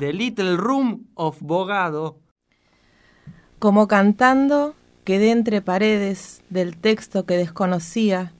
The 0.00 0.14
Little 0.14 0.56
Room 0.56 1.08
of 1.14 1.42
Bogado. 1.42 2.16
Como 3.58 3.86
cantando, 3.86 4.74
quedé 5.04 5.30
entre 5.30 5.60
paredes 5.60 6.40
del 6.48 6.78
texto 6.78 7.26
que 7.26 7.36
desconocía 7.36 8.32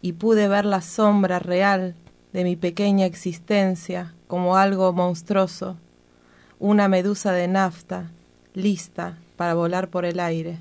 y 0.00 0.14
pude 0.14 0.48
ver 0.48 0.64
la 0.64 0.80
sombra 0.80 1.38
real 1.38 1.96
de 2.32 2.44
mi 2.44 2.56
pequeña 2.56 3.04
existencia 3.04 4.14
como 4.26 4.56
algo 4.56 4.94
monstruoso, 4.94 5.76
una 6.58 6.88
medusa 6.88 7.32
de 7.32 7.46
nafta, 7.46 8.10
lista 8.54 9.18
para 9.36 9.52
volar 9.52 9.88
por 9.88 10.06
el 10.06 10.18
aire. 10.18 10.60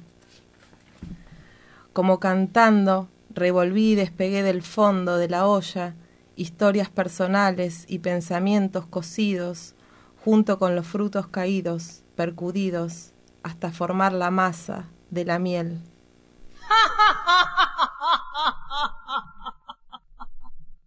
Como 1.93 2.19
cantando, 2.19 3.07
revolví 3.33 3.91
y 3.93 3.95
despegué 3.95 4.43
del 4.43 4.63
fondo 4.63 5.15
de 5.15 5.29
la 5.29 5.47
olla 5.47 5.95
historias 6.35 6.89
personales 6.89 7.85
y 7.87 7.99
pensamientos 7.99 8.85
cocidos 8.85 9.75
junto 10.23 10.59
con 10.59 10.75
los 10.75 10.85
frutos 10.87 11.27
caídos, 11.27 12.03
percudidos, 12.15 13.13
hasta 13.43 13.71
formar 13.71 14.13
la 14.13 14.29
masa 14.29 14.85
de 15.09 15.25
la 15.25 15.39
miel. 15.39 15.81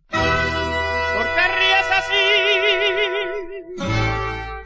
¿Por 0.08 1.26
qué 1.34 1.48
ríes 1.58 1.90
así? 1.98 2.24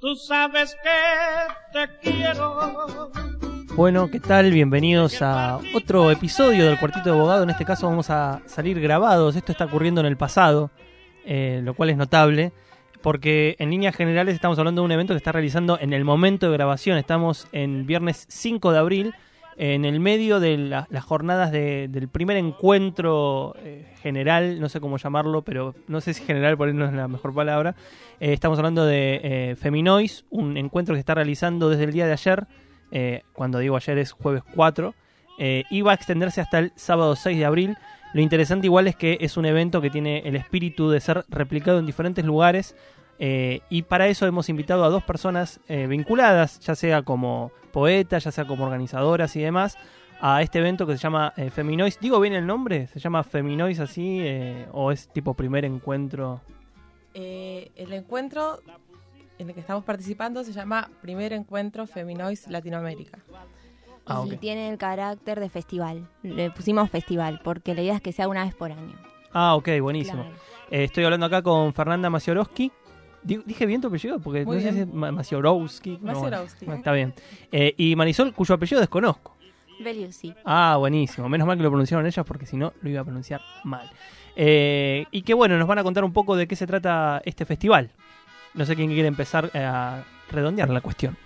Tú 0.00 0.14
sabes 0.16 0.76
que 0.82 0.98
te 1.72 1.98
quiero. 2.00 3.10
Bueno, 3.80 4.10
¿qué 4.10 4.20
tal? 4.20 4.50
Bienvenidos 4.52 5.22
a 5.22 5.58
otro 5.74 6.10
episodio 6.10 6.66
del 6.66 6.78
Cuartito 6.78 7.08
de 7.10 7.16
Abogado. 7.18 7.44
En 7.44 7.48
este 7.48 7.64
caso 7.64 7.86
vamos 7.88 8.10
a 8.10 8.42
salir 8.44 8.78
grabados. 8.78 9.36
Esto 9.36 9.52
está 9.52 9.64
ocurriendo 9.64 10.02
en 10.02 10.06
el 10.06 10.18
pasado, 10.18 10.70
eh, 11.24 11.62
lo 11.64 11.72
cual 11.72 11.88
es 11.88 11.96
notable, 11.96 12.52
porque 13.00 13.56
en 13.58 13.70
líneas 13.70 13.96
generales 13.96 14.34
estamos 14.34 14.58
hablando 14.58 14.82
de 14.82 14.84
un 14.84 14.92
evento 14.92 15.14
que 15.14 15.16
está 15.16 15.32
realizando 15.32 15.78
en 15.80 15.94
el 15.94 16.04
momento 16.04 16.44
de 16.44 16.52
grabación. 16.52 16.98
Estamos 16.98 17.48
en 17.52 17.86
viernes 17.86 18.26
5 18.28 18.70
de 18.70 18.78
abril, 18.78 19.14
en 19.56 19.86
el 19.86 19.98
medio 19.98 20.40
de 20.40 20.58
la- 20.58 20.86
las 20.90 21.02
jornadas 21.04 21.50
de- 21.50 21.88
del 21.88 22.08
primer 22.10 22.36
encuentro 22.36 23.54
eh, 23.64 23.86
general, 24.02 24.60
no 24.60 24.68
sé 24.68 24.80
cómo 24.80 24.98
llamarlo, 24.98 25.40
pero 25.40 25.74
no 25.88 26.02
sé 26.02 26.12
si 26.12 26.22
general 26.22 26.58
por 26.58 26.68
ahí 26.68 26.74
no 26.74 26.84
es 26.84 26.92
la 26.92 27.08
mejor 27.08 27.32
palabra. 27.34 27.74
Eh, 28.20 28.34
estamos 28.34 28.58
hablando 28.58 28.84
de 28.84 29.20
eh, 29.24 29.56
Feminois, 29.56 30.26
un 30.28 30.58
encuentro 30.58 30.94
que 30.94 30.98
está 30.98 31.14
realizando 31.14 31.70
desde 31.70 31.84
el 31.84 31.92
día 31.92 32.04
de 32.06 32.12
ayer 32.12 32.46
eh, 32.90 33.22
cuando 33.32 33.58
digo 33.58 33.76
ayer 33.76 33.98
es 33.98 34.12
jueves 34.12 34.42
4, 34.54 34.94
eh, 35.42 35.64
y 35.70 35.80
va 35.80 35.92
a 35.92 35.94
extenderse 35.94 36.42
hasta 36.42 36.58
el 36.58 36.72
sábado 36.76 37.16
6 37.16 37.38
de 37.38 37.46
abril. 37.46 37.78
Lo 38.12 38.20
interesante 38.20 38.66
igual 38.66 38.88
es 38.88 38.94
que 38.94 39.16
es 39.22 39.38
un 39.38 39.46
evento 39.46 39.80
que 39.80 39.88
tiene 39.88 40.18
el 40.26 40.36
espíritu 40.36 40.90
de 40.90 41.00
ser 41.00 41.24
replicado 41.30 41.78
en 41.78 41.86
diferentes 41.86 42.26
lugares 42.26 42.76
eh, 43.18 43.60
y 43.70 43.82
para 43.82 44.08
eso 44.08 44.26
hemos 44.26 44.50
invitado 44.50 44.84
a 44.84 44.90
dos 44.90 45.02
personas 45.02 45.58
eh, 45.66 45.86
vinculadas, 45.86 46.60
ya 46.60 46.74
sea 46.74 47.02
como 47.02 47.52
poetas, 47.72 48.24
ya 48.24 48.32
sea 48.32 48.44
como 48.44 48.64
organizadoras 48.66 49.34
y 49.34 49.40
demás, 49.40 49.78
a 50.20 50.42
este 50.42 50.58
evento 50.58 50.86
que 50.86 50.92
se 50.92 50.98
llama 50.98 51.32
Feminois. 51.54 51.98
¿Digo 51.98 52.20
bien 52.20 52.34
el 52.34 52.46
nombre? 52.46 52.86
¿Se 52.88 53.00
llama 53.00 53.24
Feminois 53.24 53.80
así 53.80 54.22
o 54.72 54.92
es 54.92 55.08
tipo 55.08 55.32
primer 55.32 55.64
encuentro? 55.64 56.42
El 57.14 57.92
encuentro 57.94 58.60
en 59.40 59.48
el 59.48 59.54
que 59.54 59.60
estamos 59.60 59.84
participando 59.84 60.44
se 60.44 60.52
llama 60.52 60.90
Primer 61.00 61.32
Encuentro 61.32 61.86
Feminois 61.86 62.46
Latinoamérica. 62.48 63.18
Ah, 64.06 64.24
y 64.26 64.36
tiene 64.36 64.68
el 64.70 64.76
carácter 64.78 65.40
de 65.40 65.48
festival. 65.48 66.08
Le 66.22 66.50
pusimos 66.50 66.90
festival 66.90 67.40
porque 67.42 67.74
la 67.74 67.82
idea 67.82 67.94
es 67.96 68.00
que 68.02 68.12
sea 68.12 68.28
una 68.28 68.44
vez 68.44 68.54
por 68.54 68.70
año. 68.72 68.94
Ah, 69.32 69.54
ok, 69.54 69.68
buenísimo. 69.80 70.22
Claro. 70.22 70.36
Eh, 70.70 70.84
estoy 70.84 71.04
hablando 71.04 71.26
acá 71.26 71.42
con 71.42 71.72
Fernanda 71.72 72.10
Maciorowski. 72.10 72.70
Di- 73.22 73.42
¿Dije 73.46 73.66
bien 73.66 73.80
tu 73.80 73.88
apellido? 73.88 74.18
Porque 74.18 74.44
Muy 74.44 74.56
no 74.56 74.62
sé 74.62 74.72
si 74.72 74.80
es 74.80 74.92
Ma- 74.92 75.12
Maciorowski. 75.12 75.98
No, 76.00 76.12
Maciorowski. 76.12 76.64
bueno, 76.66 76.78
está 76.78 76.92
bien. 76.92 77.14
Eh, 77.52 77.74
y 77.76 77.94
Marisol, 77.96 78.32
cuyo 78.34 78.54
apellido 78.54 78.80
desconozco. 78.80 79.36
Beliusi. 79.82 80.34
Ah, 80.44 80.76
buenísimo. 80.78 81.28
Menos 81.28 81.46
mal 81.46 81.56
que 81.56 81.62
lo 81.62 81.70
pronunciaron 81.70 82.04
ellas 82.06 82.26
porque 82.26 82.44
si 82.46 82.56
no 82.56 82.72
lo 82.82 82.90
iba 82.90 83.00
a 83.00 83.04
pronunciar 83.04 83.40
mal. 83.64 83.90
Eh, 84.36 85.06
y 85.10 85.22
que 85.22 85.34
bueno, 85.34 85.56
nos 85.58 85.66
van 85.68 85.78
a 85.78 85.82
contar 85.82 86.04
un 86.04 86.12
poco 86.12 86.36
de 86.36 86.46
qué 86.48 86.56
se 86.56 86.66
trata 86.66 87.20
este 87.24 87.44
festival. 87.44 87.90
No 88.54 88.64
sé 88.64 88.76
quién 88.76 88.88
quiere 88.90 89.08
empezar 89.08 89.50
eh, 89.54 89.60
a 89.60 90.04
redondear 90.30 90.70
la 90.70 90.80
cuestión. 90.80 91.16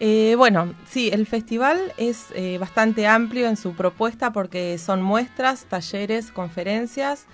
Eh, 0.00 0.34
bueno, 0.36 0.74
sí, 0.88 1.10
el 1.12 1.26
festival 1.26 1.92
es 1.96 2.26
eh, 2.34 2.58
bastante 2.58 3.06
amplio 3.06 3.48
en 3.48 3.56
su 3.56 3.74
propuesta 3.74 4.32
porque 4.32 4.76
son 4.78 5.02
muestras, 5.02 5.66
talleres, 5.66 6.32
conferencias, 6.32 7.26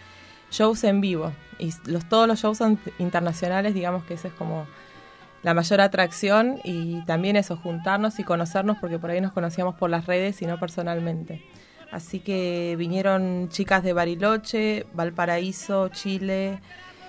shows 0.51 0.85
en 0.85 1.01
vivo. 1.01 1.33
Y 1.59 1.73
los, 1.87 2.09
todos 2.09 2.29
los 2.29 2.41
shows 2.41 2.59
son 2.59 2.79
internacionales, 2.99 3.75
digamos 3.75 4.05
que 4.05 4.15
esa 4.15 4.29
es 4.29 4.35
como 4.35 4.67
la 5.43 5.55
mayor 5.55 5.81
atracción 5.81 6.61
y 6.65 7.03
también 7.07 7.37
eso, 7.37 7.57
juntarnos 7.57 8.19
y 8.19 8.25
conocernos 8.25 8.77
porque 8.79 8.99
por 8.99 9.11
ahí 9.11 9.21
nos 9.21 9.33
conocíamos 9.33 9.75
por 9.75 9.89
las 9.89 10.07
redes 10.07 10.43
y 10.43 10.47
no 10.47 10.61
personalmente. 10.61 11.43
Así 11.91 12.21
que 12.21 12.77
vinieron 12.79 13.49
chicas 13.49 13.83
de 13.83 13.93
Bariloche, 13.93 14.87
Valparaíso, 14.93 15.89
Chile, 15.89 16.61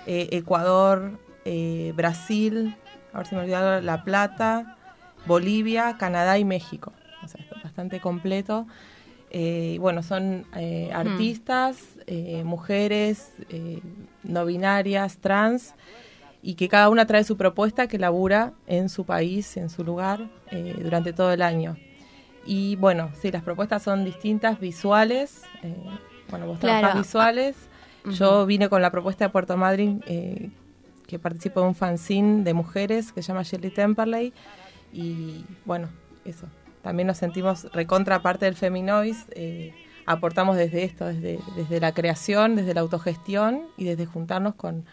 eh, 0.06 0.28
Ecuador, 0.32 1.18
eh, 1.44 1.92
Brasil, 1.96 2.74
a 3.12 3.18
ver 3.18 3.26
si 3.26 3.34
me 3.34 3.42
olvidado, 3.42 3.80
La 3.80 4.04
Plata, 4.04 4.76
Bolivia, 5.26 5.96
Canadá 5.98 6.38
y 6.38 6.44
México. 6.44 6.92
O 7.24 7.28
sea, 7.28 7.40
está 7.40 7.56
bastante 7.62 8.00
completo. 8.00 8.66
Eh, 9.30 9.78
bueno, 9.80 10.02
son 10.02 10.44
eh, 10.56 10.90
artistas, 10.92 11.78
eh, 12.06 12.42
mujeres, 12.44 13.32
eh, 13.48 13.80
no 14.24 14.44
binarias, 14.44 15.18
trans, 15.18 15.74
y 16.42 16.54
que 16.54 16.68
cada 16.68 16.88
una 16.90 17.06
trae 17.06 17.24
su 17.24 17.36
propuesta 17.36 17.86
que 17.86 17.98
labura 17.98 18.52
en 18.66 18.88
su 18.88 19.04
país, 19.06 19.56
en 19.56 19.70
su 19.70 19.84
lugar, 19.84 20.20
eh, 20.50 20.78
durante 20.82 21.12
todo 21.12 21.32
el 21.32 21.40
año. 21.40 21.76
Y 22.44 22.74
bueno, 22.76 23.10
sí, 23.20 23.30
las 23.30 23.42
propuestas 23.42 23.82
son 23.82 24.04
distintas, 24.04 24.58
visuales. 24.58 25.42
eh, 25.62 25.76
bueno, 26.28 26.46
vos 26.46 26.58
Claro. 26.58 26.78
trabajás 26.80 26.98
visuales. 27.02 27.56
Ujú. 28.04 28.14
Yo 28.14 28.46
vine 28.46 28.68
con 28.68 28.82
la 28.82 28.90
propuesta 28.90 29.26
de 29.26 29.30
Puerto 29.30 29.56
Madryn, 29.56 30.02
que 31.12 31.18
participo 31.18 31.60
de 31.60 31.66
un 31.66 31.74
fanzine 31.74 32.42
de 32.42 32.54
mujeres 32.54 33.12
que 33.12 33.20
se 33.20 33.28
llama 33.28 33.42
Shirley 33.42 33.70
Temperley. 33.70 34.32
Y 34.94 35.44
bueno, 35.66 35.90
eso. 36.24 36.46
También 36.80 37.06
nos 37.06 37.18
sentimos 37.18 37.70
recontra 37.74 38.22
parte 38.22 38.46
del 38.46 38.56
Feminois. 38.56 39.26
eh, 39.32 39.74
aportamos 40.06 40.56
desde 40.56 40.84
esto, 40.84 41.04
desde, 41.04 41.38
desde 41.54 41.80
la 41.80 41.92
creación, 41.92 42.56
desde 42.56 42.72
la 42.72 42.80
autogestión 42.80 43.66
y 43.76 43.84
desde 43.84 44.06
juntarnos 44.06 44.54
con, 44.54 44.86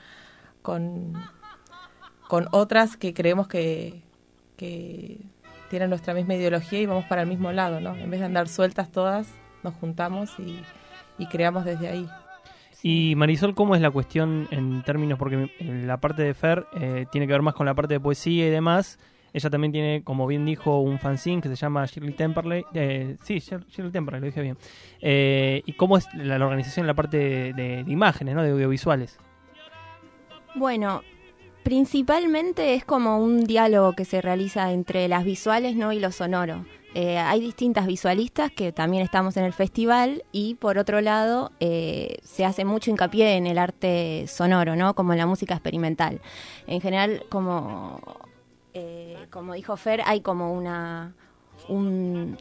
con, 0.61 1.13
con 2.27 2.49
otras 2.51 2.97
que 2.97 3.13
creemos 3.13 3.47
que, 3.47 4.01
que 4.57 5.21
tienen 5.69 5.89
nuestra 5.89 6.13
misma 6.13 6.35
ideología 6.35 6.81
y 6.81 6.85
vamos 6.85 7.05
para 7.05 7.21
el 7.21 7.29
mismo 7.29 7.53
lado, 7.53 7.79
¿no? 7.79 7.95
En 7.95 8.11
vez 8.11 8.19
de 8.19 8.25
andar 8.25 8.49
sueltas 8.49 8.91
todas, 8.91 9.29
nos 9.63 9.73
juntamos 9.75 10.37
y, 10.37 10.61
y 11.17 11.27
creamos 11.27 11.63
desde 11.63 11.87
ahí. 11.87 12.09
Y 12.81 13.13
Marisol, 13.15 13.55
¿cómo 13.55 13.75
es 13.75 13.81
la 13.81 13.91
cuestión 13.91 14.47
en 14.51 14.83
términos? 14.83 15.19
Porque 15.19 15.51
eh, 15.59 15.83
la 15.85 15.97
parte 15.97 16.23
de 16.23 16.33
Fer 16.33 16.65
eh, 16.79 17.05
tiene 17.11 17.27
que 17.27 17.33
ver 17.33 17.41
más 17.41 17.53
con 17.53 17.65
la 17.65 17.73
parte 17.75 17.95
de 17.95 17.99
poesía 17.99 18.47
y 18.47 18.49
demás. 18.49 18.97
Ella 19.33 19.49
también 19.49 19.71
tiene, 19.71 20.01
como 20.03 20.25
bien 20.25 20.45
dijo, 20.45 20.79
un 20.79 20.97
fanzine 20.97 21.41
que 21.41 21.49
se 21.49 21.55
llama 21.55 21.85
Shirley 21.85 22.13
Temperley. 22.13 22.63
eh, 22.73 23.17
sí, 23.21 23.35
Shir- 23.35 23.65
Shirley 23.67 23.91
Temperley, 23.91 24.21
lo 24.21 24.25
dije 24.27 24.41
bien. 24.41 24.57
Eh, 25.01 25.61
¿Y 25.65 25.73
cómo 25.73 25.97
es 25.97 26.07
la, 26.15 26.35
organización 26.43 26.85
en 26.85 26.87
la 26.87 26.93
parte 26.95 27.17
de 27.53 27.83
imágenes, 27.87 28.33
¿no? 28.33 28.41
de 28.43 28.51
audiovisuales? 28.51 29.19
Bueno, 30.55 31.03
principalmente 31.63 32.73
es 32.73 32.85
como 32.85 33.19
un 33.19 33.43
diálogo 33.45 33.93
que 33.93 34.05
se 34.05 34.21
realiza 34.21 34.71
entre 34.71 35.07
las 35.07 35.25
visuales 35.25 35.75
¿no? 35.75 35.93
y 35.93 35.99
lo 35.99 36.11
sonoro. 36.11 36.65
Eh, 36.95 37.17
hay 37.19 37.39
distintas 37.39 37.85
visualistas 37.85 38.51
que 38.51 38.71
también 38.71 39.03
estamos 39.03 39.37
en 39.37 39.43
el 39.45 39.53
festival 39.53 40.23
y 40.31 40.55
por 40.55 40.77
otro 40.79 41.01
lado 41.01 41.51
eh, 41.59 42.17
se 42.23 42.45
hace 42.45 42.65
mucho 42.65 42.89
hincapié 42.89 43.35
en 43.35 43.45
el 43.45 43.59
arte 43.59 44.25
sonoro, 44.27 44.75
¿no? 44.75 44.95
como 44.95 45.13
en 45.13 45.19
la 45.19 45.27
música 45.27 45.53
experimental. 45.53 46.19
En 46.65 46.81
general, 46.81 47.23
como 47.29 48.01
eh, 48.73 49.17
como 49.31 49.53
dijo 49.53 49.75
Fer, 49.77 50.01
hay 50.05 50.21
como 50.21 50.53
una... 50.53 51.13
un- 51.67 52.37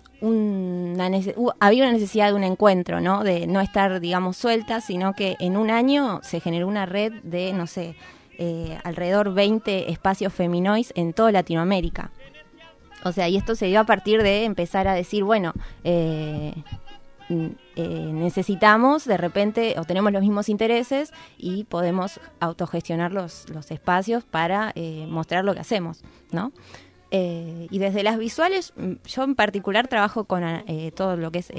había 1.60 1.82
una 1.84 1.92
necesidad 1.92 2.28
de 2.28 2.34
un 2.34 2.44
encuentro, 2.44 3.00
¿no? 3.00 3.24
De 3.24 3.46
no 3.46 3.60
estar, 3.60 4.00
digamos, 4.00 4.36
sueltas, 4.36 4.84
sino 4.84 5.12
que 5.14 5.36
en 5.40 5.56
un 5.56 5.70
año 5.70 6.20
se 6.22 6.40
generó 6.40 6.66
una 6.68 6.86
red 6.86 7.12
de, 7.22 7.52
no 7.52 7.66
sé, 7.66 7.94
eh, 8.38 8.78
alrededor 8.84 9.34
20 9.34 9.90
espacios 9.90 10.32
feminois 10.32 10.92
en 10.96 11.12
toda 11.12 11.32
Latinoamérica. 11.32 12.10
O 13.08 13.12
sea, 13.12 13.28
y 13.28 13.36
esto 13.36 13.54
se 13.54 13.66
dio 13.66 13.80
a 13.80 13.84
partir 13.84 14.22
de 14.22 14.44
empezar 14.44 14.86
a 14.86 14.94
decir, 14.94 15.24
bueno, 15.24 15.54
eh, 15.82 16.52
eh, 17.28 18.10
necesitamos 18.12 19.04
de 19.04 19.16
repente, 19.16 19.74
o 19.78 19.84
tenemos 19.84 20.12
los 20.12 20.22
mismos 20.22 20.48
intereses 20.48 21.12
y 21.36 21.64
podemos 21.64 22.20
autogestionar 22.40 23.12
los, 23.12 23.48
los 23.50 23.70
espacios 23.70 24.24
para 24.24 24.72
eh, 24.74 25.06
mostrar 25.08 25.44
lo 25.44 25.54
que 25.54 25.60
hacemos, 25.60 26.02
¿no? 26.30 26.52
Y 27.10 27.78
desde 27.78 28.02
las 28.02 28.18
visuales, 28.18 28.74
mm, 28.76 28.92
yo 29.06 29.22
en 29.22 29.34
particular 29.34 29.88
trabajo 29.88 30.24
con 30.24 30.44
todo 30.94 31.16
lo 31.16 31.32
que 31.32 31.38
es 31.38 31.50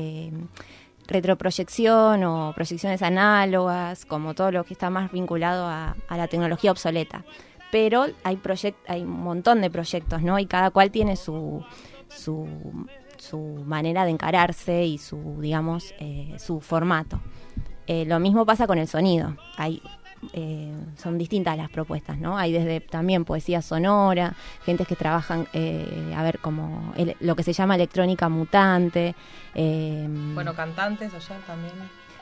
retroproyección 1.07 2.23
o 2.23 2.53
proyecciones 2.53 3.01
análogas, 3.01 4.05
como 4.05 4.35
todo 4.35 4.51
lo 4.51 4.63
que 4.63 4.73
está 4.73 4.91
más 4.91 5.11
vinculado 5.11 5.65
a 5.65 5.95
la 6.17 6.27
tecnología 6.27 6.69
obsoleta. 6.69 7.25
Pero 7.71 8.05
hay, 8.23 8.37
proyect 8.37 8.77
hay 8.89 9.03
un 9.03 9.21
montón 9.21 9.61
de 9.61 9.69
proyectos, 9.69 10.21
¿no? 10.21 10.39
Y 10.39 10.45
cada 10.47 10.71
cual 10.71 10.89
tiene 10.91 11.15
su, 11.15 11.63
su, 12.07 12.47
su 13.17 13.37
manera 13.65 14.05
de 14.05 14.11
encararse 14.11 14.85
y 14.85 14.97
su, 14.97 15.37
digamos, 15.39 15.93
eh, 15.99 16.35
su 16.39 16.61
formato. 16.61 17.19
Eh, 17.87 18.05
lo 18.05 18.19
mismo 18.19 18.45
pasa 18.45 18.65
con 18.67 18.77
el 18.77 18.87
sonido. 18.87 19.35
Hay, 19.57 19.81
eh, 20.33 20.73
son 20.97 21.17
distintas 21.17 21.57
las 21.57 21.69
propuestas, 21.69 22.17
¿no? 22.19 22.37
Hay 22.37 22.51
desde 22.51 22.81
también 22.81 23.23
poesía 23.25 23.61
sonora, 23.61 24.35
gentes 24.65 24.87
que 24.87 24.95
trabajan, 24.95 25.47
eh, 25.53 26.13
a 26.15 26.23
ver, 26.23 26.39
como 26.39 26.93
el- 26.97 27.15
lo 27.19 27.35
que 27.35 27.43
se 27.43 27.53
llama 27.53 27.75
electrónica 27.75 28.29
mutante. 28.29 29.15
eh, 29.55 30.07
Bueno, 30.33 30.53
cantantes 30.55 31.13
ayer 31.13 31.37
también. 31.47 31.73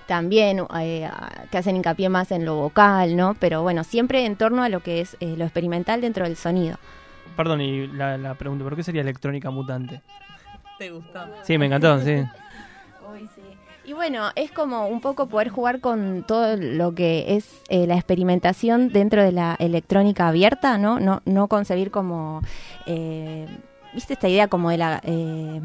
También 0.08 0.64
eh, 0.80 1.10
que 1.52 1.58
hacen 1.58 1.76
hincapié 1.76 2.10
más 2.10 2.32
en 2.32 2.46
lo 2.46 2.56
vocal, 2.56 3.16
¿no? 3.16 3.36
Pero 3.40 3.62
bueno, 3.62 3.84
siempre 3.84 4.26
en 4.26 4.36
torno 4.36 4.64
a 4.64 4.70
lo 4.70 4.82
que 4.82 5.02
es 5.02 5.18
eh, 5.20 5.36
lo 5.38 5.44
experimental 5.44 6.02
dentro 6.02 6.24
del 6.26 6.36
sonido. 6.36 6.78
Perdón, 7.36 7.62
y 7.62 7.88
la, 7.88 8.18
la 8.18 8.34
pregunta, 8.36 8.64
¿por 8.64 8.76
qué 8.76 8.84
sería 8.84 9.02
electrónica 9.02 9.52
mutante? 9.52 10.02
¿Te 10.80 10.90
gustó? 10.92 11.20
Sí, 11.44 11.58
me 11.58 11.68
encantó, 11.68 12.00
sí. 12.02 12.24
Y 13.86 13.94
bueno, 13.94 14.32
es 14.36 14.52
como 14.52 14.88
un 14.88 15.00
poco 15.00 15.28
poder 15.28 15.48
jugar 15.48 15.80
con 15.80 16.24
todo 16.28 16.58
lo 16.58 16.94
que 16.94 17.38
es 17.38 17.62
eh, 17.70 17.88
la 17.88 17.96
experimentación 17.96 18.90
dentro 18.90 19.24
de 19.24 19.32
la 19.32 19.56
electrónica 19.60 20.28
abierta, 20.28 20.78
¿no? 20.78 21.00
No, 21.00 21.22
no 21.24 21.48
concebir 21.48 21.90
como, 21.90 22.42
eh, 22.86 23.48
¿viste 23.94 24.12
esta 24.12 24.28
idea 24.28 24.50
como 24.50 24.72
de 24.72 24.78
la... 24.78 25.00
eh, 25.06 25.62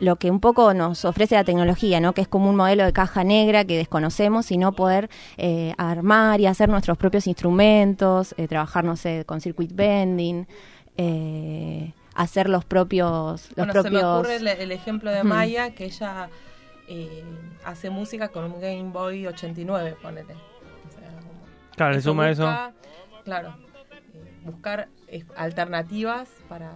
lo 0.00 0.16
que 0.16 0.30
un 0.30 0.40
poco 0.40 0.74
nos 0.74 1.04
ofrece 1.04 1.34
la 1.36 1.44
tecnología, 1.44 2.00
¿no? 2.00 2.12
Que 2.12 2.20
es 2.20 2.28
como 2.28 2.50
un 2.50 2.56
modelo 2.56 2.84
de 2.84 2.92
caja 2.92 3.24
negra 3.24 3.64
que 3.64 3.76
desconocemos, 3.76 4.46
sino 4.46 4.72
poder 4.72 5.08
eh, 5.38 5.74
armar 5.78 6.40
y 6.40 6.46
hacer 6.46 6.68
nuestros 6.68 6.98
propios 6.98 7.26
instrumentos, 7.26 8.34
eh, 8.36 8.46
trabajar, 8.48 8.84
no 8.84 8.96
sé, 8.96 9.24
con 9.26 9.40
circuit 9.40 9.72
bending, 9.74 10.46
eh, 10.96 11.92
hacer 12.14 12.48
los 12.48 12.64
propios, 12.64 13.48
los 13.56 13.66
Bueno, 13.66 13.72
se 13.72 13.78
me 13.90 13.90
propios. 14.00 14.14
ocurre 14.18 14.36
el, 14.36 14.46
el 14.48 14.72
ejemplo 14.72 15.10
de. 15.10 15.22
Maya, 15.24 15.70
que 15.70 15.84
ella 15.86 16.28
eh, 16.88 17.24
hace 17.64 17.90
música 17.90 18.28
con 18.28 18.44
un 18.44 18.60
Game 18.60 18.90
Boy 18.92 19.26
89, 19.26 19.96
ponele. 20.02 20.34
O 20.34 20.90
sea, 20.90 21.10
Claro, 21.74 21.94
le 21.94 22.00
suma 22.00 22.30
eso. 22.30 22.48
Claro, 23.24 23.54
eh, 24.14 24.40
buscar 24.44 24.88
eh, 25.08 25.24
alternativas 25.36 26.28
para, 26.48 26.72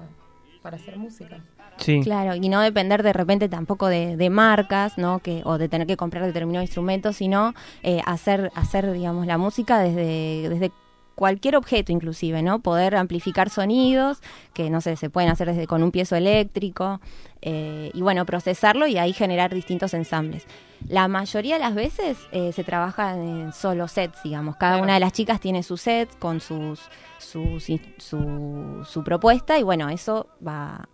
para 0.62 0.76
hacer 0.76 0.96
música. 0.98 1.38
Sí. 1.80 2.00
Claro, 2.02 2.34
y 2.34 2.48
no 2.48 2.60
depender 2.60 3.02
de 3.02 3.12
repente 3.12 3.48
tampoco 3.48 3.88
de, 3.88 4.16
de 4.16 4.30
marcas, 4.30 4.96
¿no? 4.98 5.18
Que, 5.18 5.42
o 5.44 5.58
de 5.58 5.68
tener 5.68 5.86
que 5.86 5.96
comprar 5.96 6.24
determinados 6.24 6.66
instrumentos, 6.68 7.16
sino 7.16 7.54
eh, 7.82 8.00
hacer, 8.06 8.52
hacer, 8.54 8.92
digamos, 8.92 9.26
la 9.26 9.38
música 9.38 9.80
desde, 9.80 10.48
desde 10.48 10.70
cualquier 11.14 11.56
objeto 11.56 11.92
inclusive, 11.92 12.42
¿no? 12.42 12.60
Poder 12.60 12.96
amplificar 12.96 13.50
sonidos, 13.50 14.20
que 14.54 14.70
no 14.70 14.80
sé, 14.80 14.96
se 14.96 15.10
pueden 15.10 15.28
hacer 15.30 15.48
desde 15.48 15.66
con 15.66 15.82
un 15.82 15.90
piezo 15.90 16.16
eléctrico, 16.16 17.00
eh, 17.42 17.90
y 17.92 18.00
bueno, 18.00 18.24
procesarlo 18.24 18.86
y 18.86 18.96
ahí 18.96 19.12
generar 19.12 19.52
distintos 19.54 19.92
ensambles. 19.92 20.46
La 20.88 21.08
mayoría 21.08 21.54
de 21.56 21.60
las 21.60 21.74
veces 21.74 22.16
eh, 22.32 22.52
se 22.52 22.64
trabaja 22.64 23.14
en 23.16 23.52
solo 23.52 23.86
sets, 23.86 24.22
digamos. 24.22 24.56
Cada 24.56 24.72
Claro. 24.74 24.84
una 24.84 24.94
de 24.94 25.00
las 25.00 25.12
chicas 25.12 25.40
tiene 25.40 25.62
su 25.62 25.76
set 25.76 26.08
con 26.18 26.40
sus, 26.40 26.80
sus 27.18 27.68
in- 27.68 27.94
su, 27.98 28.82
su 28.88 29.04
propuesta 29.04 29.58
y 29.58 29.62
bueno, 29.62 29.90
eso 29.90 30.26
va 30.46 30.88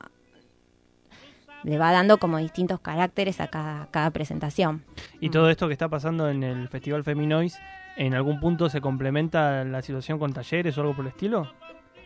le 1.67 1.79
va 1.79 1.91
dando 1.91 2.19
como 2.19 2.39
distintos 2.39 2.79
caracteres 2.79 3.41
a 3.41 3.49
cada, 3.49 3.89
cada 3.91 4.11
presentación. 4.13 4.85
Y 5.21 5.31
todo 5.31 5.51
esto 5.51 5.67
que 5.67 5.73
está 5.73 5.89
pasando 5.89 6.31
en 6.31 6.45
el 6.45 6.69
Festival 6.69 7.03
Feminois, 7.03 7.59
¿en 7.97 8.15
algún 8.15 8.39
punto 8.39 8.69
se 8.69 8.81
complementa 8.81 9.65
la 9.65 9.83
situación 9.83 10.21
con 10.21 10.33
talleres 10.33 10.79
o 10.79 10.83
algo 10.83 10.95
por 10.95 11.05
el 11.05 11.11
estilo? 11.11 11.53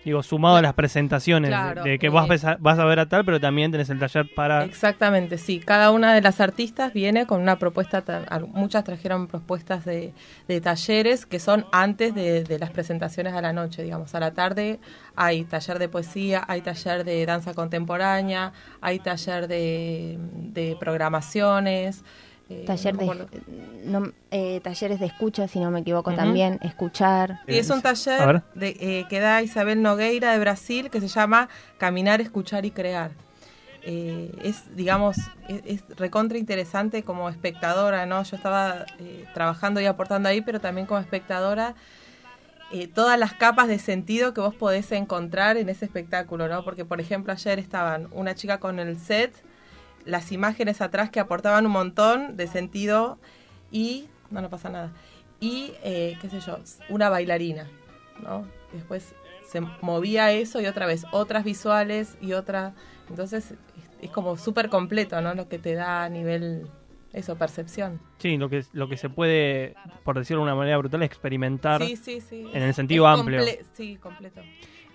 Digo, 0.04 0.22
sumado 0.22 0.56
a 0.56 0.62
las 0.62 0.72
presentaciones, 0.72 1.50
de- 1.50 1.56
Claro, 1.56 1.82
de, 1.84 1.98
que 1.98 2.06
eh. 2.06 2.10
vas, 2.10 2.44
a, 2.44 2.56
vas 2.58 2.78
a 2.78 2.84
ver 2.86 3.00
a 3.00 3.06
tal, 3.08 3.24
pero 3.24 3.38
también 3.38 3.70
tenés 3.70 3.90
el 3.90 3.98
taller 3.98 4.26
para... 4.34 4.64
Exactamente, 4.64 5.36
sí. 5.36 5.60
Cada 5.60 5.90
una 5.90 6.14
de 6.14 6.22
las 6.22 6.40
artistas 6.40 6.92
viene 6.94 7.26
con 7.26 7.40
una 7.42 7.58
propuesta, 7.58 8.02
muchas 8.54 8.84
trajeron 8.84 9.26
propuestas 9.26 9.84
de, 9.84 10.14
de 10.48 10.60
talleres 10.62 11.26
que 11.26 11.38
son 11.38 11.66
antes 11.70 12.14
de, 12.14 12.44
de 12.44 12.58
las 12.58 12.70
presentaciones 12.70 13.34
a 13.34 13.42
la 13.42 13.52
noche, 13.52 13.82
digamos. 13.82 14.14
A 14.14 14.20
la 14.20 14.32
tarde 14.32 14.80
hay 15.16 15.44
taller 15.44 15.78
de 15.78 15.88
poesía, 15.90 16.44
hay 16.48 16.62
taller 16.62 17.04
de 17.04 17.26
danza 17.26 17.52
contemporánea, 17.52 18.52
hay 18.80 19.00
taller 19.00 19.48
de, 19.48 20.18
de 20.34 20.76
programaciones. 20.80 22.04
Eh, 22.50 22.64
Taller 22.66 22.94
no 22.94 23.14
de, 23.14 23.26
no, 23.84 24.12
eh, 24.30 24.60
talleres 24.60 24.98
de 24.98 25.06
escucha, 25.06 25.46
si 25.46 25.60
no 25.60 25.70
me 25.70 25.80
equivoco 25.80 26.12
también, 26.12 26.58
escuchar. 26.62 27.40
Y 27.46 27.56
es 27.56 27.70
un 27.70 27.80
taller 27.80 28.42
de, 28.54 28.76
eh, 28.80 29.06
que 29.08 29.20
da 29.20 29.40
Isabel 29.42 29.80
Nogueira 29.82 30.32
de 30.32 30.38
Brasil 30.40 30.90
que 30.90 31.00
se 31.00 31.08
llama 31.08 31.48
Caminar, 31.78 32.20
Escuchar 32.20 32.64
y 32.66 32.72
Crear. 32.72 33.12
Eh, 33.82 34.32
es, 34.42 34.76
digamos, 34.76 35.16
es, 35.48 35.62
es 35.64 35.96
recontra 35.96 36.38
interesante 36.38 37.02
como 37.02 37.28
espectadora, 37.28 38.04
¿no? 38.04 38.22
Yo 38.24 38.36
estaba 38.36 38.84
eh, 38.98 39.24
trabajando 39.32 39.80
y 39.80 39.86
aportando 39.86 40.28
ahí, 40.28 40.40
pero 40.42 40.60
también 40.60 40.86
como 40.86 41.00
espectadora, 41.00 41.74
eh, 42.72 42.88
todas 42.88 43.18
las 43.18 43.32
capas 43.32 43.68
de 43.68 43.78
sentido 43.78 44.34
que 44.34 44.40
vos 44.40 44.54
podés 44.54 44.92
encontrar 44.92 45.56
en 45.56 45.68
ese 45.68 45.86
espectáculo, 45.86 46.46
¿no? 46.48 46.62
Porque, 46.62 46.84
por 46.84 47.00
ejemplo, 47.00 47.32
ayer 47.32 47.58
estaban 47.58 48.08
una 48.12 48.34
chica 48.34 48.58
con 48.58 48.78
el 48.78 48.98
set, 48.98 49.32
las 50.04 50.32
imágenes 50.32 50.80
atrás 50.80 51.10
que 51.10 51.20
aportaban 51.20 51.66
un 51.66 51.72
montón 51.72 52.36
de 52.36 52.46
sentido 52.46 53.18
y, 53.70 54.08
no, 54.30 54.40
no 54.40 54.50
pasa 54.50 54.70
nada, 54.70 54.92
y, 55.40 55.72
eh, 55.82 56.16
qué 56.20 56.28
sé 56.28 56.40
yo, 56.40 56.58
una 56.88 57.08
bailarina, 57.08 57.68
¿no? 58.22 58.46
Después 58.72 59.14
se 59.50 59.60
movía 59.80 60.32
eso 60.32 60.60
y 60.60 60.66
otra 60.66 60.86
vez 60.86 61.04
otras 61.12 61.44
visuales 61.44 62.16
y 62.20 62.34
otra, 62.34 62.74
entonces 63.08 63.54
es, 64.00 64.10
como 64.10 64.36
súper 64.36 64.68
completo, 64.68 65.20
¿no? 65.20 65.34
Lo 65.34 65.48
que 65.48 65.58
te 65.58 65.74
da 65.74 66.04
a 66.04 66.08
nivel, 66.08 66.68
eso, 67.12 67.36
percepción. 67.36 68.00
Sí, 68.18 68.36
lo 68.36 68.48
que, 68.48 68.64
lo 68.72 68.88
que 68.88 68.96
se 68.96 69.08
puede, 69.08 69.74
por 70.04 70.18
decirlo 70.18 70.42
de 70.42 70.44
una 70.44 70.54
manera 70.54 70.78
brutal, 70.78 71.02
experimentar. 71.02 71.82
Sí, 71.82 71.96
sí, 71.96 72.20
sí. 72.20 72.46
en 72.52 72.62
el 72.62 72.74
sentido 72.74 73.06
amplio. 73.06 73.42
sí, 73.72 73.96
completo. 73.96 74.42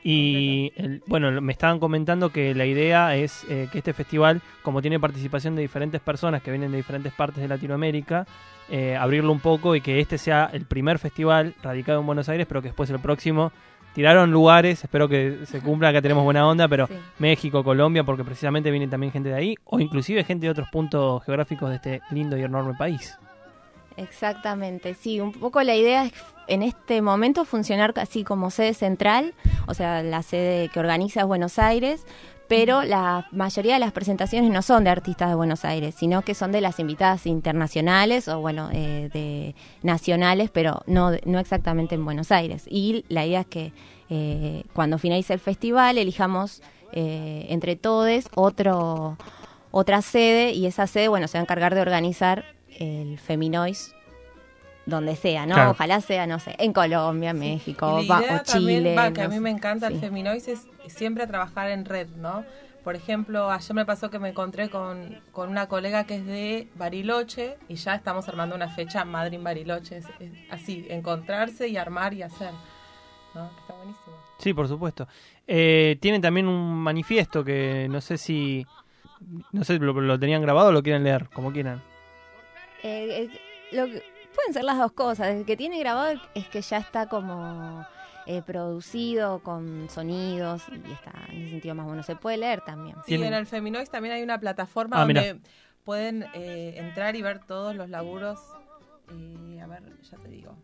Y 0.07 0.71
el- 0.75 1.01
bueno, 1.07 1.41
me 1.41 1.51
estaban 1.51 1.79
comentando 1.79 2.29
que 2.29 2.53
la 2.53 2.67
idea 2.67 3.15
es 3.15 3.43
eh, 3.49 3.67
que 3.71 3.79
este 3.79 3.91
festival, 3.91 4.39
como 4.61 4.79
tiene 4.79 4.99
participación 4.99 5.55
de 5.55 5.63
diferentes 5.63 5.99
personas 5.99 6.43
que 6.43 6.51
vienen 6.51 6.69
de 6.69 6.77
diferentes 6.77 7.11
partes 7.11 7.41
de 7.41 7.47
Latinoamérica, 7.47 8.27
eh, 8.69 8.95
abrirlo 8.95 9.31
un 9.31 9.39
poco 9.39 9.75
y 9.75 9.81
que 9.81 9.99
este 9.99 10.19
sea 10.19 10.47
el 10.53 10.65
primer 10.65 10.99
festival 10.99 11.55
radicado 11.63 12.01
en 12.01 12.05
Buenos 12.05 12.29
Aires, 12.29 12.45
pero 12.47 12.61
que 12.61 12.67
después 12.67 12.87
el 12.91 12.99
próximo 12.99 13.51
tiraron 13.95 14.29
lugares, 14.29 14.83
espero 14.83 15.09
que 15.09 15.39
se 15.45 15.59
cumpla, 15.59 15.89
acá 15.89 16.03
tenemos 16.03 16.23
buena 16.23 16.45
onda, 16.47 16.67
pero 16.67 16.85
Sí. 16.85 16.93
México, 17.17 17.63
Colombia, 17.63 18.03
porque 18.03 18.23
precisamente 18.23 18.69
viene 18.69 18.87
también 18.87 19.11
gente 19.11 19.29
de 19.29 19.35
ahí, 19.35 19.55
o 19.65 19.79
inclusive 19.79 20.23
gente 20.23 20.45
de 20.45 20.51
otros 20.51 20.67
puntos 20.71 21.23
geográficos 21.25 21.69
de 21.71 21.75
este 21.77 22.01
lindo 22.11 22.37
y 22.37 22.43
enorme 22.43 22.75
país. 22.77 23.17
Exactamente, 23.97 24.93
sí, 24.93 25.21
un 25.21 25.31
poco 25.31 25.61
la 25.63 25.75
idea 25.75 26.05
es 26.05 26.13
en 26.47 26.63
este 26.63 27.01
momento 27.01 27.45
funcionar 27.45 27.93
casi 27.93 28.23
como 28.23 28.51
sede 28.51 28.73
central, 28.73 29.33
o 29.67 29.73
sea, 29.73 30.03
la 30.03 30.21
sede 30.21 30.69
que 30.69 30.79
organiza 30.79 31.21
es 31.21 31.25
Buenos 31.25 31.59
Aires, 31.59 32.05
pero 32.47 32.83
la 32.83 33.27
mayoría 33.31 33.73
de 33.73 33.79
las 33.79 33.91
presentaciones 33.91 34.51
no 34.51 34.61
son 34.61 34.83
de 34.83 34.91
artistas 34.91 35.29
de 35.29 35.35
Buenos 35.35 35.65
Aires, 35.65 35.95
sino 35.95 36.21
que 36.21 36.35
son 36.35 36.51
de 36.51 36.61
las 36.61 36.79
invitadas 36.79 37.25
internacionales 37.25 38.27
o, 38.27 38.39
bueno, 38.39 38.69
eh, 38.71 39.09
de 39.11 39.55
nacionales, 39.81 40.51
pero 40.51 40.81
no, 40.85 41.11
no 41.25 41.39
exactamente 41.39 41.95
en 41.95 42.05
Buenos 42.05 42.31
Aires. 42.31 42.65
Y 42.69 43.03
la 43.07 43.25
idea 43.25 43.41
es 43.41 43.47
que 43.47 43.73
eh, 44.09 44.63
cuando 44.73 44.99
finalice 44.99 45.33
el 45.33 45.39
festival 45.39 45.97
elijamos 45.97 46.61
eh, 46.91 47.47
entre 47.49 47.75
todos 47.75 48.29
otro, 48.35 49.17
otra 49.71 50.01
sede 50.03 50.51
y 50.51 50.67
esa 50.67 50.85
sede, 50.85 51.07
bueno, 51.07 51.27
se 51.27 51.37
va 51.37 51.41
a 51.41 51.45
encargar 51.45 51.73
de 51.73 51.81
organizar 51.81 52.54
el 52.79 53.17
Feminois 53.19 53.93
donde 54.85 55.15
sea, 55.15 55.45
¿no? 55.47 55.55
Claro. 55.55 55.71
Ojalá 55.71 55.99
sea, 56.01 56.27
no 56.27 56.39
sé, 56.39 56.55
en 56.59 56.71
Colombia, 56.71 57.33
México, 57.33 57.99
Y 58.01 58.07
la 58.07 58.15
va- 58.15 58.21
idea 58.23 58.35
o 58.35 58.43
Chile. 58.43 58.53
también, 58.75 58.97
va, 58.97 59.11
que 59.13 59.21
a 59.23 59.27
mí 59.27 59.33
sé. 59.35 59.39
me 59.41 59.49
encanta 59.49 59.87
el 59.87 59.93
Sí. 59.95 59.99
Feminoise 59.99 60.47
es 60.49 60.67
siempre 60.87 61.25
trabajar 61.25 61.71
en 61.71 61.85
red, 61.85 62.07
¿no? 62.17 62.45
Por 62.83 62.95
ejemplo, 62.95 63.49
ayer 63.49 63.73
me 63.73 63.83
pasó 63.83 64.11
que 64.11 64.19
me 64.19 64.29
encontré 64.29 64.69
con, 64.69 65.19
con 65.31 65.49
una 65.49 65.67
colega 65.67 66.03
que 66.03 66.17
es 66.17 66.25
de 66.27 66.67
Bariloche 66.75 67.57
y 67.67 67.75
ya 67.75 67.95
estamos 67.95 68.27
armando 68.29 68.55
una 68.55 68.69
fecha 68.69 69.03
Madrid 69.05 69.39
Bariloche. 69.41 69.97
Es, 69.97 70.05
es 70.19 70.31
así, 70.51 70.85
encontrarse 70.91 71.67
y 71.67 71.77
armar 71.77 72.13
y 72.13 72.21
hacer. 72.21 72.51
¿no? 73.33 73.49
Está 73.59 73.73
buenísimo. 73.73 74.15
Sí, 74.37 74.53
por 74.53 74.67
supuesto. 74.67 75.07
Eh, 75.47 75.97
tienen 75.99 76.21
también 76.21 76.47
un 76.47 76.75
manifiesto 76.75 77.43
que 77.43 77.87
no 77.89 78.01
sé 78.01 78.19
si. 78.19 78.67
No 79.51 79.63
sé, 79.63 79.79
lo, 79.79 79.93
lo 79.99 80.19
tenían 80.19 80.43
grabado 80.43 80.69
o 80.69 80.71
lo 80.71 80.83
quieren 80.83 81.03
leer, 81.03 81.27
como 81.33 81.51
quieran. 81.51 81.81
Eh, 82.83 83.29
eh, 83.31 83.39
lo 83.71 83.85
que- 83.85 84.03
pueden 84.35 84.53
ser 84.53 84.63
las 84.63 84.77
dos 84.77 84.91
cosas. 84.91 85.27
El 85.29 85.45
que 85.45 85.55
tiene 85.57 85.79
grabado 85.79 86.19
es 86.33 86.47
que 86.47 86.61
ya 86.61 86.77
está 86.77 87.07
como 87.07 87.85
eh, 88.27 88.41
producido 88.45 89.39
con 89.39 89.87
sonidos 89.89 90.63
y 90.69 90.91
está 90.91 91.11
en 91.29 91.41
ese 91.43 91.51
sentido 91.51 91.75
más 91.75 91.85
bueno. 91.85 92.03
Se 92.03 92.15
puede 92.15 92.37
leer 92.37 92.61
también. 92.61 92.95
Sí, 93.05 93.13
en 93.15 93.33
el 93.33 93.45
Feminoise 93.45 93.89
también 93.89 94.15
hay 94.15 94.23
una 94.23 94.39
plataforma 94.39 94.97
Ah, 94.97 95.05
donde 95.05 95.39
pueden 95.83 96.25
eh, 96.33 96.73
entrar 96.77 97.15
y 97.15 97.21
ver 97.21 97.39
todos 97.45 97.75
los 97.75 97.89
laburos. 97.89 98.39
Y 99.15 99.59
a 99.59 99.67
ver, 99.67 99.83
ya 100.01 100.17
te 100.17 100.27
digo. 100.29 100.57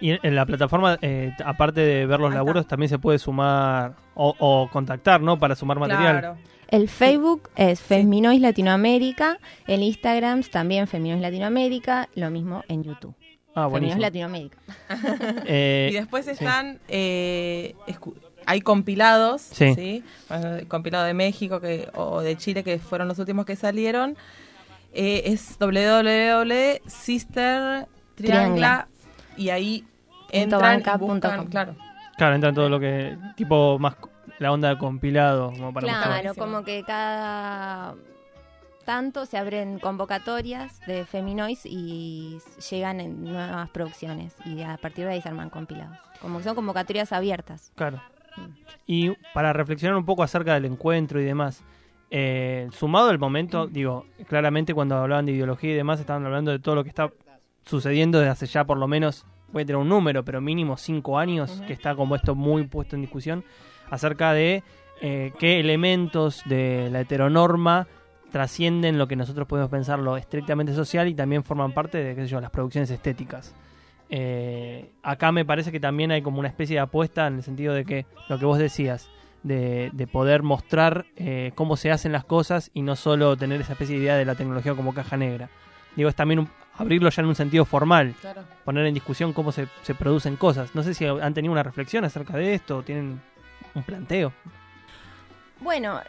Y 0.00 0.10
en- 0.10 0.20
en 0.22 0.34
la 0.36 0.44
plataforma, 0.44 0.98
eh, 1.00 1.32
aparte 1.44 1.80
de 1.80 2.06
ver 2.06 2.20
los 2.20 2.28
está. 2.28 2.36
laburos, 2.38 2.66
también 2.66 2.90
se 2.90 2.98
puede 2.98 3.18
sumar 3.18 3.94
o, 4.14 4.34
o 4.38 4.68
contactar, 4.70 5.20
¿no? 5.22 5.38
Para 5.38 5.54
sumar 5.54 5.78
material. 5.78 6.20
Claro. 6.20 6.38
El 6.68 6.88
Facebook 6.88 7.48
es 7.56 7.80
Feminois 7.80 8.40
Latinoamérica, 8.40 9.38
el 9.66 9.82
Instagram 9.82 10.42
también 10.42 10.86
Feminois 10.88 11.22
Latinoamérica, 11.22 12.08
lo 12.14 12.30
mismo 12.30 12.64
en 12.68 12.82
YouTube. 12.82 13.14
Ah, 13.54 13.68
Feminois. 13.72 13.98
Latinoamérica. 13.98 14.58
Eh, 15.46 15.88
Y 15.92 15.94
después 15.94 16.26
están, 16.28 16.78
eh, 16.88 17.74
hay 18.46 18.60
compilados, 18.60 19.42
Sí. 19.42 19.74
sí. 19.74 20.04
Bueno, 20.28 20.56
el 20.56 20.66
compilado 20.68 21.04
de 21.04 21.14
México 21.14 21.60
que, 21.60 21.88
o 21.94 22.20
de 22.20 22.36
Chile, 22.36 22.62
que 22.64 22.78
fueron 22.78 23.08
los 23.08 23.18
últimos 23.18 23.46
que 23.46 23.56
salieron. 23.56 24.16
Eh, 24.92 25.22
es 25.26 25.56
www.sister 26.80 27.86
Triangla 28.14 28.88
y 29.36 29.50
ahí 29.50 29.84
entran 30.32 30.80
y 30.80 30.84
buscan, 30.98 31.46
claro. 31.48 31.76
claro, 32.16 32.34
entra 32.34 32.48
en 32.48 32.54
todo 32.54 32.68
lo 32.70 32.80
que. 32.80 33.16
Tipo 33.36 33.78
más 33.78 33.94
la 34.38 34.52
onda 34.52 34.70
de 34.70 34.78
compilado, 34.78 35.52
como 35.52 35.72
para. 35.72 35.86
Claro, 35.86 36.34
como 36.34 36.64
que 36.64 36.82
cada 36.84 37.94
tanto 38.84 39.26
se 39.26 39.36
abren 39.36 39.78
convocatorias 39.80 40.80
de 40.86 41.04
Feminois 41.04 41.66
y 41.66 42.38
llegan 42.70 43.00
en 43.00 43.24
nuevas 43.24 43.68
producciones 43.70 44.34
y 44.44 44.62
a 44.62 44.76
partir 44.76 45.06
de 45.06 45.12
ahí 45.12 45.20
se 45.20 45.28
arman 45.28 45.50
compilados. 45.50 45.98
Como 46.20 46.38
que 46.38 46.44
son 46.44 46.54
convocatorias 46.54 47.12
abiertas. 47.12 47.72
Claro. 47.74 48.00
Y 48.86 49.10
para 49.34 49.52
reflexionar 49.52 49.96
un 49.96 50.04
poco 50.04 50.22
acerca 50.22 50.54
del 50.54 50.66
encuentro 50.66 51.20
y 51.20 51.24
demás, 51.24 51.62
eh, 52.10 52.68
sumado 52.72 53.10
el 53.10 53.18
momento, 53.18 53.66
digo, 53.66 54.06
claramente 54.28 54.72
cuando 54.72 54.96
hablaban 54.96 55.26
de 55.26 55.32
ideología 55.32 55.72
y 55.72 55.74
demás, 55.74 55.98
estaban 55.98 56.24
hablando 56.24 56.52
de 56.52 56.60
todo 56.60 56.76
lo 56.76 56.84
que 56.84 56.90
está 56.90 57.10
sucediendo 57.64 58.18
desde 58.18 58.30
hace 58.30 58.46
ya 58.46 58.64
por 58.64 58.78
lo 58.78 58.86
menos, 58.86 59.26
voy 59.52 59.62
a 59.62 59.66
tener 59.66 59.76
un 59.80 59.88
número, 59.88 60.24
pero 60.24 60.40
mínimo 60.40 60.76
cinco 60.76 61.18
años, 61.18 61.62
que 61.66 61.72
está 61.72 61.94
como 61.94 62.16
esto 62.16 62.34
muy 62.34 62.66
puesto 62.66 62.96
en 62.96 63.02
discusión, 63.02 63.44
acerca 63.90 64.32
de 64.32 64.62
eh, 65.00 65.32
qué 65.38 65.60
elementos 65.60 66.42
de 66.46 66.88
la 66.90 67.00
heteronorma 67.00 67.86
trascienden 68.32 68.98
lo 68.98 69.06
que 69.06 69.16
nosotros 69.16 69.46
podemos 69.46 69.70
pensar 69.70 69.98
lo 69.98 70.16
estrictamente 70.16 70.74
social 70.74 71.08
y 71.08 71.14
también 71.14 71.44
forman 71.44 71.72
parte 71.72 71.98
de, 72.02 72.14
qué 72.14 72.22
sé 72.22 72.28
yo, 72.28 72.40
las 72.40 72.50
producciones 72.50 72.90
estéticas. 72.90 73.54
Eh, 74.08 74.92
acá 75.02 75.32
me 75.32 75.44
parece 75.44 75.72
que 75.72 75.80
también 75.80 76.10
hay 76.12 76.22
como 76.22 76.38
una 76.38 76.48
especie 76.48 76.74
de 76.76 76.80
apuesta 76.80 77.26
en 77.26 77.36
el 77.36 77.42
sentido 77.42 77.74
de 77.74 77.84
que 77.84 78.06
lo 78.28 78.38
que 78.38 78.44
vos 78.44 78.58
decías, 78.58 79.10
de, 79.42 79.90
de 79.92 80.06
poder 80.06 80.42
mostrar 80.42 81.06
eh, 81.16 81.52
cómo 81.54 81.76
se 81.76 81.90
hacen 81.90 82.12
las 82.12 82.24
cosas 82.24 82.70
y 82.74 82.82
no 82.82 82.96
solo 82.96 83.36
tener 83.36 83.60
esa 83.60 83.72
especie 83.72 83.96
de 83.96 84.02
idea 84.02 84.16
de 84.16 84.24
la 84.24 84.34
tecnología 84.34 84.74
como 84.74 84.92
caja 84.94 85.16
negra. 85.16 85.48
Digo, 85.96 86.08
es 86.08 86.14
también 86.16 86.40
un- 86.40 86.50
abrirlo 86.78 87.08
ya 87.10 87.22
en 87.22 87.28
un 87.28 87.34
sentido 87.34 87.64
formal, 87.64 88.14
claro. 88.20 88.42
poner 88.64 88.86
en 88.86 88.94
discusión 88.94 89.32
cómo 89.32 89.52
se, 89.52 89.68
se 89.82 89.94
producen 89.94 90.36
cosas. 90.36 90.74
No 90.74 90.82
sé 90.82 90.94
si 90.94 91.04
han 91.06 91.34
tenido 91.34 91.52
una 91.52 91.62
reflexión 91.62 92.04
acerca 92.04 92.36
de 92.36 92.54
esto, 92.54 92.78
o 92.78 92.82
tienen 92.82 93.20
un 93.74 93.82
planteo. 93.82 94.32
Bueno, 95.60 96.00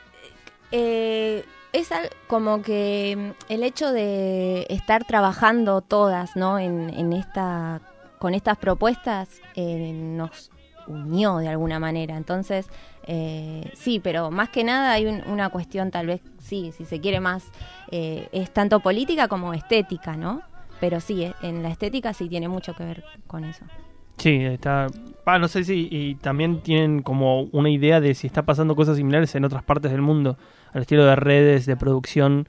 eh, 0.71 1.45
es 1.74 1.89
como 2.27 2.62
que 2.62 3.33
mm, 3.50 3.51
el 3.53 3.63
hecho 3.63 3.91
de 3.91 4.65
estar 4.69 5.05
trabajando 5.05 5.81
todas, 5.81 6.36
¿no? 6.36 6.59
En, 6.59 6.89
en 6.89 7.13
esta, 7.13 7.81
con 8.19 8.33
estas 8.33 8.57
propuestas 8.57 9.29
eh, 9.55 9.91
nos 9.93 10.51
unió 10.88 11.38
de 11.38 11.50
alguna 11.50 11.79
manera. 11.79 12.15
Entonces, 12.17 12.67
eh, 13.03 13.71
sí, 13.75 14.00
pero 14.00 14.31
más 14.31 14.50
que 14.50 14.63
nada 14.63 14.91
hay 14.91 15.05
un- 15.05 15.24
una 15.27 15.50
cuestión, 15.50 15.91
tal 15.91 16.07
vez, 16.07 16.21
sí, 16.39 16.74
si 16.77 16.86
se 16.86 17.00
quiere 17.00 17.19
más, 17.19 17.43
eh, 17.91 18.27
es 18.31 18.51
tanto 18.51 18.79
política 18.81 19.27
como 19.27 19.53
estética, 19.53 20.15
¿no? 20.17 20.41
Pero 20.79 21.00
sí, 21.00 21.24
eh, 21.24 21.34
en 21.41 21.63
la 21.63 21.69
estética 21.69 22.13
sí 22.13 22.29
tiene 22.29 22.48
mucho 22.48 22.74
que 22.75 22.84
ver 22.86 23.03
con 23.27 23.43
eso. 23.43 23.65
Sí, 24.17 24.43
está. 24.46 24.88
ah, 25.25 25.38
no 25.38 25.48
sé 25.48 25.63
si 25.63 25.88
y 25.91 26.15
también 26.15 26.62
tienen 26.62 27.03
como 27.03 27.43
una 27.51 27.69
idea 27.69 28.01
de 28.01 28.15
si 28.15 28.25
está 28.27 28.43
pasando 28.43 28.75
cosas 28.75 28.98
similares 28.98 29.36
en 29.36 29.46
otras 29.46 29.63
partes 29.63 29.91
del 29.91 30.01
mundo, 30.01 30.38
al 30.74 30.81
estilo 30.81 31.05
de 31.05 31.15
redes 31.15 31.65
de 31.67 31.77
producción, 31.77 32.48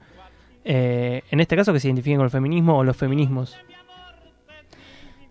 eh, 0.65 1.21
en 1.29 1.39
este 1.39 1.55
caso 1.55 1.71
que 1.71 1.79
se 1.79 1.87
identifiquen 1.87 2.17
con 2.17 2.25
el 2.25 2.31
feminismo 2.31 2.77
o 2.77 2.83
los 2.83 2.97
feminismos. 2.97 3.55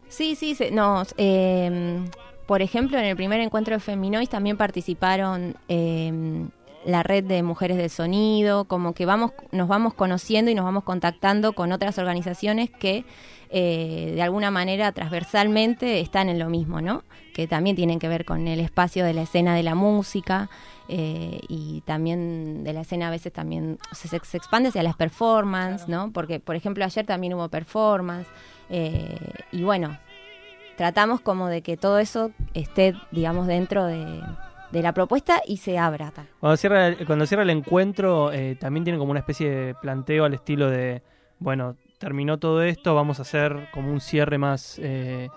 Sí, 0.09 0.37
sí, 0.37 0.55
se- 0.55 0.71
nos, 0.71 1.15
eh, 1.19 2.01
por 2.47 2.63
ejemplo, 2.63 2.99
en 2.99 3.05
el 3.05 3.17
primer 3.17 3.41
encuentro 3.41 3.75
de 3.75 3.81
Feminois 3.81 4.29
también 4.29 4.57
participaron 4.57 5.55
eh, 5.69 6.47
la 6.89 7.03
red 7.03 7.23
de 7.23 7.43
mujeres 7.43 7.77
del 7.77 7.91
sonido, 7.91 8.65
como 8.65 8.95
que 8.95 9.05
vamos, 9.05 9.33
nos 9.53 9.69
vamos 9.69 9.93
conociendo 9.93 10.51
y 10.51 10.55
nos 10.55 10.65
vamos 10.65 10.85
contactando 10.85 11.53
con 11.53 11.71
otras 11.71 11.99
organizaciones 11.99 12.71
que 12.71 13.05
eh, 13.51 14.13
de 14.15 14.23
alguna 14.23 14.51
manera 14.51 14.91
transversalmente 14.93 16.01
están 16.01 16.31
en 16.31 16.39
lo 16.39 16.49
mismo, 16.49 16.81
¿no? 16.81 17.05
Que 17.35 17.47
también 17.47 17.77
tienen 17.77 17.99
que 17.99 18.09
ver 18.09 18.25
con 18.25 18.49
el 18.49 18.59
espacio 18.59 19.05
de 19.05 19.13
la 19.13 19.21
escena 19.21 19.55
de 19.55 19.63
la 19.65 19.75
música 19.75 20.49
eh, 20.89 21.41
y 21.47 21.83
también 21.83 22.65
de 22.65 22.73
la 22.73 22.81
escena 22.81 23.09
a 23.09 23.11
veces 23.11 23.35
también 23.35 23.79
se, 23.93 24.09
se 24.09 24.37
expande 24.39 24.71
hacia 24.71 24.83
las 24.83 24.97
performances, 24.97 25.89
¿no? 25.89 26.11
Porque, 26.11 26.41
por 26.41 26.57
ejemplo, 26.57 26.87
ayer 26.87 27.05
también 27.05 27.35
hubo 27.35 27.51
performance 27.51 28.29
eh, 28.71 29.35
y 29.53 29.63
bueno, 29.63 29.99
tratamos 30.79 31.21
como 31.21 31.49
de 31.49 31.61
que 31.61 31.77
todo 31.77 31.99
eso 31.99 32.31
esté, 32.55 32.95
digamos, 33.11 33.47
dentro 33.47 33.85
de, 33.85 34.23
de 34.73 34.83
la 34.83 34.93
propuesta 34.93 35.41
y 35.47 35.59
se 35.59 35.79
abra. 35.79 36.13
Cuando 36.41 36.57
cierra 36.57 36.87
el, 36.89 37.07
cuando 37.07 37.27
cierra 37.27 37.43
el 37.43 37.51
encuentro, 37.51 38.33
eh, 38.33 38.57
también 38.61 38.85
tiene 38.85 38.99
como 38.99 39.11
una 39.11 39.21
especie 39.21 39.49
de 39.51 39.75
planteo 39.75 40.25
al 40.25 40.35
estilo 40.35 40.69
de, 40.71 41.03
bueno, 41.39 41.77
terminó 41.99 42.39
todo 42.39 42.63
esto, 42.63 42.95
vamos 42.95 43.19
a 43.19 43.23
hacer 43.23 43.69
como 43.73 43.91
un 43.93 44.01
cierre 44.01 44.39
más, 44.39 44.79
eh, 44.83 45.29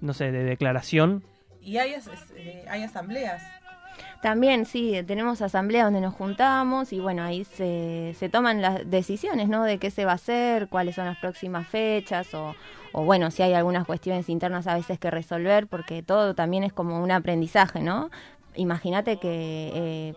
no 0.00 0.14
sé, 0.14 0.30
de 0.32 0.44
declaración. 0.44 1.22
Y 1.60 1.76
hay, 1.78 1.94
as- 1.94 2.08
eh, 2.36 2.64
hay 2.68 2.82
asambleas. 2.84 3.42
También, 4.22 4.66
sí, 4.66 5.02
tenemos 5.06 5.40
asamblea 5.42 5.84
donde 5.84 6.00
nos 6.00 6.14
juntamos 6.14 6.92
y 6.92 7.00
bueno, 7.00 7.22
ahí 7.22 7.44
se, 7.44 8.14
se 8.18 8.28
toman 8.28 8.60
las 8.62 8.88
decisiones, 8.90 9.48
¿no? 9.48 9.64
De 9.64 9.78
qué 9.78 9.90
se 9.90 10.04
va 10.04 10.12
a 10.12 10.14
hacer, 10.16 10.68
cuáles 10.68 10.94
son 10.94 11.06
las 11.06 11.18
próximas 11.18 11.66
fechas 11.66 12.32
o, 12.34 12.54
o 12.92 13.04
bueno, 13.04 13.30
si 13.30 13.42
hay 13.42 13.54
algunas 13.54 13.86
cuestiones 13.86 14.28
internas 14.28 14.66
a 14.66 14.74
veces 14.74 14.98
que 14.98 15.10
resolver, 15.10 15.66
porque 15.66 16.02
todo 16.02 16.34
también 16.34 16.64
es 16.64 16.72
como 16.72 17.02
un 17.02 17.10
aprendizaje, 17.10 17.80
¿no? 17.80 18.10
Imagínate 18.60 19.16
que 19.18 19.70
eh, 19.74 20.14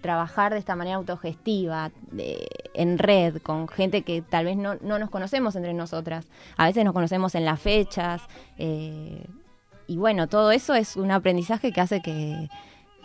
trabajar 0.00 0.52
de 0.52 0.58
esta 0.58 0.74
manera 0.74 0.96
autogestiva, 0.96 1.92
de- 2.10 2.46
en 2.74 2.98
red, 2.98 3.40
con 3.40 3.68
gente 3.68 4.02
que 4.02 4.20
tal 4.20 4.46
vez 4.46 4.56
no, 4.56 4.74
no 4.80 4.98
nos 4.98 5.10
conocemos 5.10 5.54
entre 5.54 5.72
nosotras, 5.74 6.26
a 6.56 6.66
veces 6.66 6.84
nos 6.84 6.92
conocemos 6.92 7.34
en 7.36 7.44
las 7.44 7.60
fechas, 7.60 8.20
eh, 8.58 9.26
y 9.86 9.96
bueno, 9.96 10.26
todo 10.26 10.50
eso 10.50 10.74
es 10.74 10.96
un 10.96 11.10
aprendizaje 11.12 11.70
que 11.70 11.80
hace 11.80 12.00
que, 12.02 12.48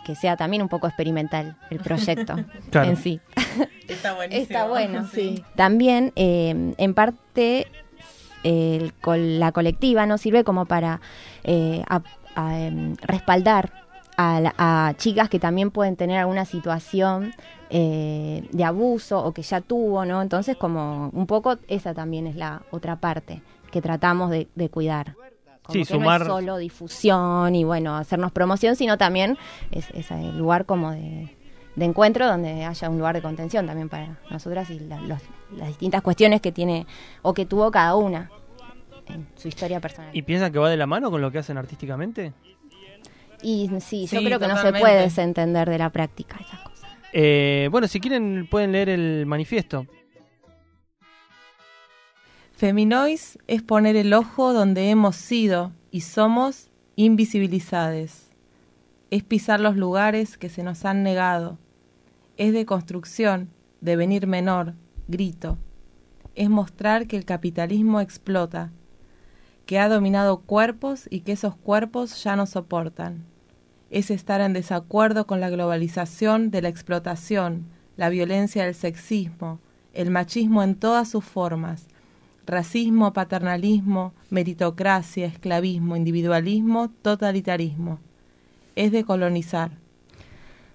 que 0.04 0.14
sea 0.16 0.36
también 0.36 0.62
un 0.62 0.68
poco 0.68 0.86
experimental 0.88 1.56
el 1.70 1.78
proyecto 1.78 2.34
Claro. 2.70 2.90
en 2.90 2.96
sí. 2.96 3.20
Está 3.88 4.14
buenísimo. 4.14 4.42
Está 4.42 4.66
bueno, 4.66 5.06
sí. 5.12 5.44
También, 5.54 6.12
eh, 6.16 6.74
en 6.76 6.94
parte, 6.94 7.68
el 8.42 8.92
col- 8.94 9.38
la 9.38 9.52
colectiva 9.52 10.06
nos 10.06 10.20
sirve 10.22 10.42
como 10.42 10.64
para 10.66 11.00
eh, 11.44 11.84
a- 11.88 12.02
a, 12.34 12.58
em, 12.60 12.96
respaldar 13.02 13.72
a, 14.20 14.88
a 14.88 14.94
chicas 14.96 15.28
que 15.28 15.38
también 15.38 15.70
pueden 15.70 15.96
tener 15.96 16.18
alguna 16.18 16.44
situación 16.44 17.32
eh, 17.70 18.46
de 18.52 18.64
abuso 18.64 19.24
o 19.24 19.32
que 19.32 19.42
ya 19.42 19.60
tuvo, 19.60 20.04
¿no? 20.04 20.20
Entonces, 20.22 20.56
como 20.56 21.08
un 21.12 21.26
poco 21.26 21.56
esa 21.68 21.94
también 21.94 22.26
es 22.26 22.36
la 22.36 22.62
otra 22.70 22.96
parte 22.96 23.42
que 23.70 23.80
tratamos 23.80 24.30
de, 24.30 24.48
de 24.54 24.68
cuidar. 24.68 25.14
Como 25.62 25.72
Sí, 25.74 25.84
que 25.84 25.94
no 25.98 26.00
sumar- 26.04 26.20
es 26.22 26.26
solo 26.26 26.56
difusión 26.56 27.54
y 27.54 27.64
bueno, 27.64 27.96
hacernos 27.96 28.32
promoción, 28.32 28.74
sino 28.76 28.98
también 28.98 29.38
es, 29.70 29.88
es 29.90 30.10
el 30.10 30.36
lugar 30.36 30.66
como 30.66 30.90
de, 30.90 31.36
de 31.76 31.84
encuentro 31.84 32.26
donde 32.26 32.64
haya 32.64 32.90
un 32.90 32.98
lugar 32.98 33.14
de 33.14 33.22
contención 33.22 33.66
también 33.66 33.88
para 33.88 34.18
nosotras 34.30 34.68
y 34.70 34.80
la- 34.80 35.00
los- 35.02 35.22
las 35.56 35.68
distintas 35.68 36.02
cuestiones 36.02 36.40
que 36.40 36.50
tiene 36.52 36.86
o 37.22 37.32
que 37.34 37.46
tuvo 37.46 37.70
cada 37.70 37.94
una 37.94 38.30
en 39.06 39.26
su 39.36 39.48
historia 39.48 39.80
personal. 39.80 40.10
¿Y 40.12 40.22
piensan 40.22 40.52
que 40.52 40.58
va 40.58 40.68
de 40.68 40.76
la 40.76 40.86
mano 40.86 41.10
con 41.10 41.20
lo 41.20 41.30
que 41.30 41.38
hacen 41.38 41.56
artísticamente? 41.56 42.32
Y 43.42 43.70
sí, 43.80 44.06
yo 44.06 44.18
Sí, 44.18 44.24
creo 44.24 44.38
que 44.38 44.48
no 44.48 44.60
se 44.60 44.72
puede 44.72 45.02
desentender 45.02 45.68
de 45.68 45.78
la 45.78 45.90
práctica 45.90 46.38
esas 46.40 46.60
cosas. 46.60 46.90
Eh, 47.12 47.68
bueno, 47.70 47.88
si 47.88 48.00
quieren 48.00 48.46
pueden 48.50 48.72
leer 48.72 48.88
el 48.88 49.26
manifiesto. 49.26 49.86
Feminois 52.52 53.38
es 53.46 53.62
poner 53.62 53.96
el 53.96 54.12
ojo 54.12 54.52
donde 54.52 54.90
hemos 54.90 55.16
sido 55.16 55.72
y 55.90 56.02
somos 56.02 56.70
invisibilizades. 56.94 58.30
Es 59.10 59.24
pisar 59.24 59.60
los 59.60 59.76
lugares 59.76 60.36
que 60.36 60.50
se 60.50 60.62
nos 60.62 60.84
han 60.84 61.02
negado. 61.02 61.58
Es 62.36 62.52
de 62.52 62.66
construcción, 62.66 63.48
devenir 63.80 64.26
menor, 64.26 64.74
grito. 65.08 65.56
Es 66.34 66.50
mostrar 66.50 67.06
que 67.06 67.16
el 67.16 67.24
capitalismo 67.24 68.00
explota, 68.00 68.70
que 69.64 69.78
ha 69.78 69.88
dominado 69.88 70.40
cuerpos 70.40 71.06
y 71.10 71.20
que 71.20 71.32
esos 71.32 71.56
cuerpos 71.56 72.22
ya 72.22 72.36
no 72.36 72.44
soportan. 72.44 73.29
Es 73.90 74.10
estar 74.10 74.40
en 74.40 74.52
desacuerdo 74.52 75.26
con 75.26 75.40
la 75.40 75.50
globalización 75.50 76.50
de 76.50 76.62
la 76.62 76.68
explotación, 76.68 77.66
la 77.96 78.08
violencia 78.08 78.64
del 78.64 78.74
sexismo, 78.74 79.58
el 79.92 80.10
machismo 80.10 80.62
en 80.62 80.76
todas 80.76 81.08
sus 81.08 81.24
formas, 81.24 81.88
racismo, 82.46 83.12
paternalismo, 83.12 84.12
meritocracia, 84.30 85.26
esclavismo, 85.26 85.96
individualismo, 85.96 86.90
totalitarismo. 87.02 87.98
Es 88.76 88.92
de 88.92 89.04
colonizar. 89.04 89.72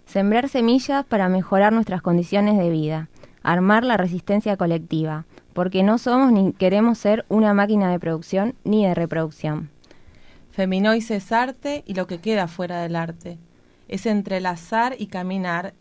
Sembrar 0.05 0.49
semillas 0.49 1.05
para 1.05 1.29
mejorar 1.29 1.73
nuestras 1.73 2.01
condiciones 2.01 2.57
de 2.57 2.69
vida, 2.69 3.09
armar 3.43 3.83
la 3.83 3.97
resistencia 3.97 4.57
colectiva, 4.57 5.25
porque 5.53 5.83
no 5.83 5.97
somos 5.97 6.31
ni 6.31 6.53
queremos 6.53 6.97
ser 6.97 7.25
una 7.29 7.53
máquina 7.53 7.89
de 7.91 7.99
producción 7.99 8.55
ni 8.63 8.85
de 8.85 8.93
reproducción. 8.93 9.69
Feminois 10.55 11.11
es 11.11 11.33
arte 11.33 11.83
y 11.85 11.95
lo 11.95 12.07
que 12.07 12.19
queda 12.19 12.47
fuera 12.47 12.81
del 12.81 12.95
arte. 12.95 13.37
Es 13.89 14.05
entrelazar 14.05 14.95
y 14.97 15.07
caminar 15.07 15.73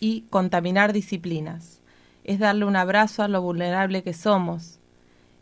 y 0.00 0.26
contaminar 0.28 0.92
disciplinas. 0.92 1.80
Es 2.22 2.38
darle 2.38 2.66
un 2.66 2.76
abrazo 2.76 3.22
a 3.22 3.28
lo 3.28 3.40
vulnerable 3.40 4.02
que 4.02 4.12
somos. 4.12 4.80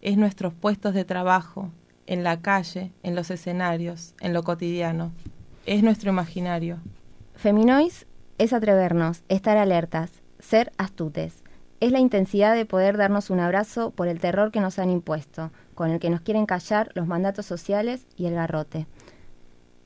Es 0.02 0.16
nuestros 0.16 0.54
puestos 0.54 0.94
de 0.94 1.04
trabajo, 1.04 1.72
en 2.06 2.22
la 2.22 2.42
calle, 2.42 2.92
en 3.02 3.16
los 3.16 3.32
escenarios, 3.32 4.14
en 4.20 4.32
lo 4.32 4.44
cotidiano. 4.44 5.10
Es 5.66 5.82
nuestro 5.82 6.10
imaginario. 6.10 6.78
Feminois 7.34 8.06
es 8.38 8.52
atrevernos, 8.52 9.24
estar 9.28 9.56
alertas, 9.56 10.22
ser 10.38 10.70
astutes. 10.78 11.42
Es 11.80 11.90
la 11.90 11.98
intensidad 11.98 12.54
de 12.54 12.66
poder 12.66 12.98
darnos 12.98 13.30
un 13.30 13.40
abrazo 13.40 13.90
por 13.90 14.06
el 14.06 14.20
terror 14.20 14.52
que 14.52 14.60
nos 14.60 14.78
han 14.78 14.90
impuesto, 14.90 15.50
con 15.74 15.90
el 15.90 16.00
que 16.00 16.10
nos 16.10 16.20
quieren 16.20 16.46
callar 16.46 16.90
los 16.94 17.06
mandatos 17.06 17.46
sociales 17.46 18.06
y 18.16 18.26
el 18.26 18.34
garrote. 18.34 18.86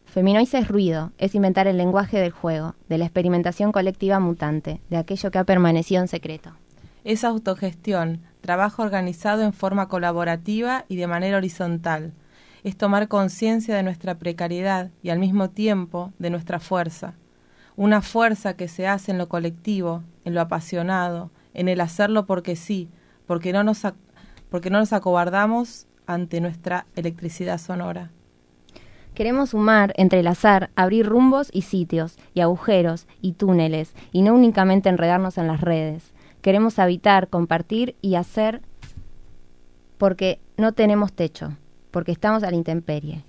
Feminois 0.05 0.55
es 0.55 0.69
ruido, 0.69 1.13
es 1.19 1.35
inventar 1.35 1.67
el 1.67 1.77
lenguaje 1.77 2.19
del 2.19 2.31
juego, 2.31 2.75
de 2.89 2.99
la 2.99 3.05
experimentación 3.05 3.73
colectiva 3.73 4.19
mutante, 4.21 4.81
de 4.89 4.97
aquello 4.97 5.31
que 5.31 5.39
ha 5.39 5.45
permanecido 5.45 6.01
en 6.01 6.09
secreto. 6.09 6.53
Es 7.05 7.25
autogestión, 7.25 8.23
trabajo 8.41 8.83
organizado 8.83 9.43
en 9.43 9.53
forma 9.53 9.89
colaborativa 9.89 10.87
y 10.89 10.97
de 10.97 11.07
manera 11.07 11.37
horizontal. 11.37 12.13
Es 12.65 12.77
tomar 12.77 13.09
conciencia 13.09 13.77
de 13.77 13.83
nuestra 13.83 14.19
precariedad 14.19 14.91
y 15.03 15.11
al 15.11 15.19
mismo 15.19 15.51
tiempo 15.51 16.13
de 16.19 16.31
nuestra 16.31 16.59
fuerza. 16.59 17.15
Una 17.77 18.03
fuerza 18.03 18.55
que 18.55 18.67
se 18.67 18.89
hace 18.89 19.13
en 19.13 19.19
lo 19.19 19.29
colectivo, 19.29 20.03
en 20.25 20.35
lo 20.35 20.41
apasionado, 20.41 21.31
en 21.55 21.69
el 21.69 21.81
hacerlo 21.81 22.27
porque 22.27 22.57
sí, 22.57 22.89
porque 23.27 23.53
no 23.53 23.63
nos, 23.63 23.87
porque 24.51 24.71
no 24.71 24.79
nos 24.79 24.93
acobardamos 24.93 25.87
ante 26.07 26.41
nuestra 26.41 26.87
electricidad 26.97 27.59
sonora. 27.59 28.11
Queremos 29.15 29.51
sumar, 29.51 29.93
entrelazar, 29.97 30.71
abrir 30.77 31.07
rumbos 31.07 31.51
y 31.53 31.63
sitios, 31.63 32.17
y 32.35 32.41
agujeros, 32.41 33.07
y 33.21 33.33
túneles, 33.33 33.93
y 34.13 34.23
no 34.23 34.35
únicamente 34.35 34.89
enredarnos 34.89 35.39
en 35.39 35.49
las 35.49 35.61
redes. 35.61 36.13
Queremos 36.41 36.79
habitar, 36.79 37.29
compartir 37.29 37.97
y 38.01 38.15
hacer 38.15 38.63
porque 39.99 40.41
no 40.57 40.73
tenemos 40.73 41.13
techo, 41.13 41.57
porque 41.91 42.13
estamos 42.13 42.45
a 42.45 42.51
la 42.51 42.57
intemperie. 42.57 43.25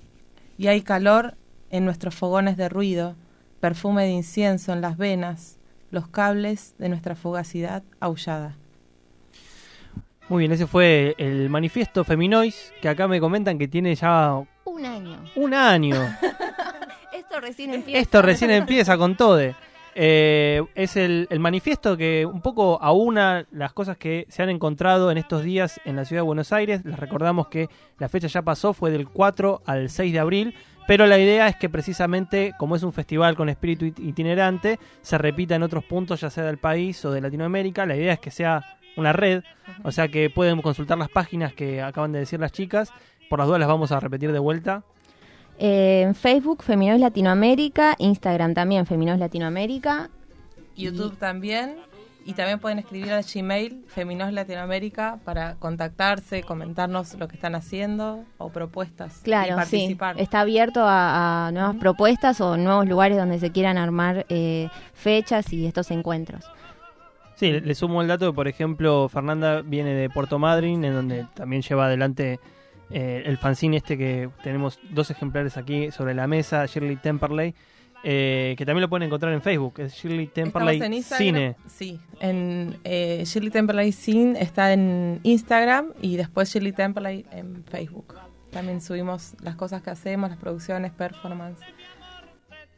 Y 0.58 0.67
hay 0.67 0.82
calor 0.82 1.36
en 1.71 1.86
nuestros 1.86 2.15
fogones 2.15 2.55
de 2.55 2.69
ruido, 2.69 3.15
perfume 3.60 4.03
de 4.03 4.12
incienso 4.12 4.71
en 4.73 4.82
las 4.82 4.97
venas, 4.97 5.58
los 5.91 6.08
cables 6.08 6.75
de 6.77 6.89
nuestra 6.89 7.15
fugacidad 7.15 7.84
aullada. 7.99 8.55
Muy 10.29 10.39
bien, 10.41 10.51
ese 10.51 10.67
fue 10.67 11.15
el 11.17 11.49
manifiesto 11.49 12.03
Feminois, 12.03 12.71
que 12.81 12.87
acá 12.89 13.07
me 13.07 13.19
comentan 13.19 13.57
que 13.57 13.67
tiene 13.67 13.95
ya 13.95 14.35
Un 14.65 14.85
año. 14.85 15.17
un 15.35 15.53
año. 15.53 15.95
Esto 17.13 17.39
recién 17.41 17.73
empieza. 17.73 17.99
Esto 17.99 18.21
recién 18.21 18.51
empieza 18.51 18.97
con 18.97 19.15
todo. 19.17 19.39
Eh, 19.95 20.61
es 20.75 20.95
el, 20.95 21.27
el 21.31 21.39
manifiesto 21.39 21.97
que 21.97 22.25
un 22.25 22.41
poco 22.41 22.77
aúna 22.81 23.45
las 23.51 23.73
cosas 23.73 23.97
que 23.97 24.25
se 24.29 24.43
han 24.43 24.49
encontrado 24.49 25.11
en 25.11 25.17
estos 25.17 25.43
días 25.43 25.81
en 25.83 25.95
la 25.95 26.05
ciudad 26.05 26.21
de 26.21 26.27
Buenos 26.27 26.53
Aires. 26.53 26.85
Les 26.85 26.97
recordamos 26.97 27.47
que 27.47 27.67
la 27.97 28.07
fecha 28.07 28.27
ya 28.27 28.41
pasó, 28.43 28.73
fue 28.73 28.91
del 28.91 29.09
4 29.09 29.63
al 29.65 29.89
6 29.89 30.13
de 30.13 30.19
abril. 30.19 30.55
Pero 30.87 31.05
la 31.05 31.19
idea 31.19 31.47
es 31.47 31.55
que 31.55 31.69
precisamente, 31.69 32.53
como 32.57 32.75
es 32.75 32.81
un 32.83 32.93
festival 32.93 33.35
con 33.35 33.49
espíritu 33.49 33.85
it- 33.85 33.99
itinerante, 33.99 34.79
se 35.01 35.17
repita 35.17 35.55
en 35.55 35.63
otros 35.63 35.83
puntos, 35.83 36.21
ya 36.21 36.29
sea 36.29 36.45
del 36.45 36.57
país 36.57 37.03
o 37.05 37.11
de 37.11 37.21
Latinoamérica. 37.21 37.85
La 37.85 37.95
idea 37.95 38.13
es 38.13 38.19
que 38.19 38.31
sea 38.31 38.63
una 38.99 39.13
red, 39.13 39.43
o 39.83 39.91
sea 39.91 40.07
que 40.07 40.29
pueden 40.29 40.62
consultar 40.62 40.97
las 40.97 41.09
páginas 41.09 41.53
que 41.53 41.81
acaban 41.81 42.12
de 42.12 42.19
decir 42.19 42.39
las 42.39 42.51
chicas. 42.51 42.91
Por 43.29 43.39
las 43.39 43.47
dudas 43.47 43.59
las 43.59 43.69
vamos 43.69 43.91
a 43.91 43.99
repetir 43.99 44.31
de 44.31 44.39
vuelta. 44.39 44.83
Eh, 45.57 46.01
en 46.05 46.15
Facebook, 46.15 46.63
Feminois 46.63 47.01
Latinoamérica, 47.01 47.95
Instagram 47.99 48.53
también, 48.53 48.85
Feminois 48.85 49.19
Latinoamérica. 49.19 50.09
YouTube 50.75 51.17
también. 51.17 51.77
Y 52.25 52.33
también 52.33 52.59
pueden 52.59 52.77
escribir 52.77 53.12
al 53.13 53.23
Gmail 53.23 53.85
Feminos 53.88 54.31
Latinoamérica 54.33 55.17
para 55.23 55.55
contactarse, 55.55 56.43
comentarnos 56.43 57.15
lo 57.15 57.27
que 57.27 57.35
están 57.35 57.55
haciendo 57.55 58.23
o 58.38 58.49
propuestas 58.49 59.21
y 59.21 59.23
Claro, 59.23 59.47
sí. 59.51 59.55
participar. 59.55 60.19
Está 60.19 60.41
abierto 60.41 60.81
a, 60.83 61.47
a 61.47 61.51
nuevas 61.51 61.77
propuestas 61.77 62.39
o 62.41 62.55
nuevos 62.55 62.88
lugares 62.88 63.17
donde 63.17 63.39
se 63.39 63.51
quieran 63.51 63.77
armar 63.77 64.25
eh, 64.29 64.69
fechas 64.93 65.51
y 65.53 65.65
estos 65.65 65.89
encuentros. 65.91 66.45
Sí, 67.39 67.52
le, 67.52 67.73
sumo 67.73 68.02
el 68.02 68.10
dato 68.10 68.30
que, 68.30 68.36
por 68.36 68.49
ejemplo, 68.49 69.08
Fernanda 69.08 69.62
viene 69.62 69.93
de 69.93 70.10
Puerto 70.10 70.39
Madryn, 70.39 70.84
en 70.84 70.93
donde 70.93 71.25
también 71.36 71.62
lleva 71.62 71.86
adelante 71.86 72.38
eh, 72.89 73.23
el 73.25 73.38
fanzine 73.38 73.78
este 73.78 73.97
que 73.97 74.30
tenemos 74.43 74.78
dos 74.89 75.10
ejemplares 75.10 75.56
aquí 75.56 75.89
sobre 75.89 76.13
la 76.13 76.28
mesa, 76.28 76.65
Shirley 76.65 76.97
Temperley, 76.97 77.56
eh, 78.04 78.56
que 78.58 78.65
también 78.65 78.82
lo 78.82 78.89
pueden 78.89 79.08
encontrar 79.08 79.32
en 79.32 79.41
Facebook, 79.41 79.75
es 79.78 79.93
Shirley 79.93 80.28
Temperley 80.28 80.82
en. 80.82 81.02
Cine. 81.02 81.56
Sí, 81.65 81.97
en 82.19 82.78
eh, 82.84 83.23
Shirley 83.25 83.52
Temperley 83.52 83.93
Cine 83.93 84.38
está 84.41 84.73
en 84.73 85.21
Instagram 85.23 85.93
y 86.02 86.17
después 86.17 86.54
Shirley 86.54 86.73
Temperley 86.73 87.25
en 87.32 87.63
Facebook. 87.63 88.15
También 88.52 88.82
subimos 88.82 89.36
las 89.41 89.56
cosas 89.56 89.82
que 89.82 89.91
hacemos, 89.91 90.30
las 90.30 90.39
producciones, 90.39 90.91
performance. 90.91 91.62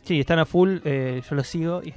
Sí, 0.04 0.20
están 0.20 0.40
a 0.40 0.46
full, 0.46 0.80
eh, 0.84 1.22
yo 1.30 1.36
lo 1.36 1.44
sigo 1.44 1.82
y 1.84 1.90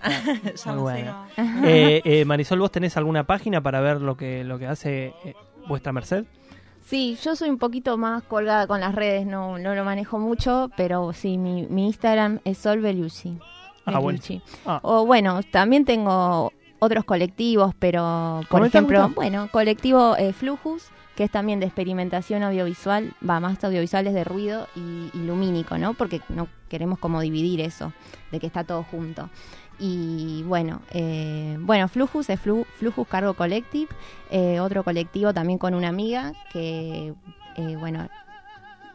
está 0.45 0.73
muy 0.73 0.83
bueno. 0.83 1.27
Eh, 1.65 2.03
eh, 2.05 2.25
Marisol, 2.25 2.59
¿vos 2.59 2.71
tenés 2.71 2.97
alguna 2.97 3.25
página 3.25 3.63
para 3.63 3.81
ver 3.81 4.01
lo 4.01 4.17
que, 4.17 4.45
lo 4.45 4.59
que 4.59 4.67
hace 4.67 5.15
eh, 5.25 5.35
vuestra 5.67 5.93
merced? 5.93 6.25
Sí, 6.85 7.19
yo 7.23 7.35
soy 7.35 7.49
un 7.49 7.59
poquito 7.59 7.97
más 7.97 8.23
colgada 8.25 8.67
con 8.67 8.81
las 8.81 8.95
redes, 8.95 9.27
no, 9.27 9.59
no 9.59 9.75
lo 9.75 9.85
manejo 9.85 10.19
mucho, 10.19 10.71
pero 10.77 11.15
sí, 11.15 11.39
mi, 11.39 11.67
mi 11.67 11.87
Instagram 11.87 12.41
es 12.45 12.59
Sol 12.59 12.81
Belucci. 12.81 13.39
Ah, 13.87 13.99
bueno. 13.99 14.21
Ah. 14.67 14.81
O 14.83 15.07
bueno, 15.07 15.41
también 15.51 15.85
tengo 15.85 16.53
otros 16.79 17.05
colectivos, 17.05 17.75
pero 17.79 18.43
por 18.51 18.67
ejemplo, 18.67 19.11
bueno, 19.15 19.49
colectivo 19.51 20.17
eh, 20.17 20.33
Flujus, 20.33 20.89
que 21.17 21.25
es 21.25 21.31
también 21.31 21.61
de 21.61 21.67
experimentación 21.67 22.43
audiovisual, 22.43 23.13
va 23.29 23.41
más 23.41 23.63
audiovisuales 23.63 24.15
de 24.15 24.25
ruido 24.25 24.67
y, 24.75 25.11
y 25.13 25.19
lumínico, 25.25 25.79
¿no? 25.79 25.95
Porque 25.95 26.21
no 26.29 26.49
queremos 26.69 26.99
como 26.99 27.21
dividir 27.21 27.61
eso, 27.61 27.93
de 28.33 28.41
que 28.41 28.47
está 28.47 28.65
todo 28.65 28.83
junto. 28.83 29.31
Y 29.79 30.43
bueno, 30.47 30.83
eh, 30.91 31.57
bueno, 31.61 31.89
Flujus 31.89 32.31
es 32.31 32.41
Flu- 32.41 32.67
Flujus 32.79 33.09
Cargo 33.09 33.35
Collective, 33.35 33.89
eh, 34.31 34.61
otro 34.61 34.85
colectivo 34.85 35.33
también 35.35 35.59
con 35.59 35.75
una 35.75 35.89
amiga 35.89 36.33
que, 36.53 37.15
eh, 37.57 37.77
bueno, 37.77 38.09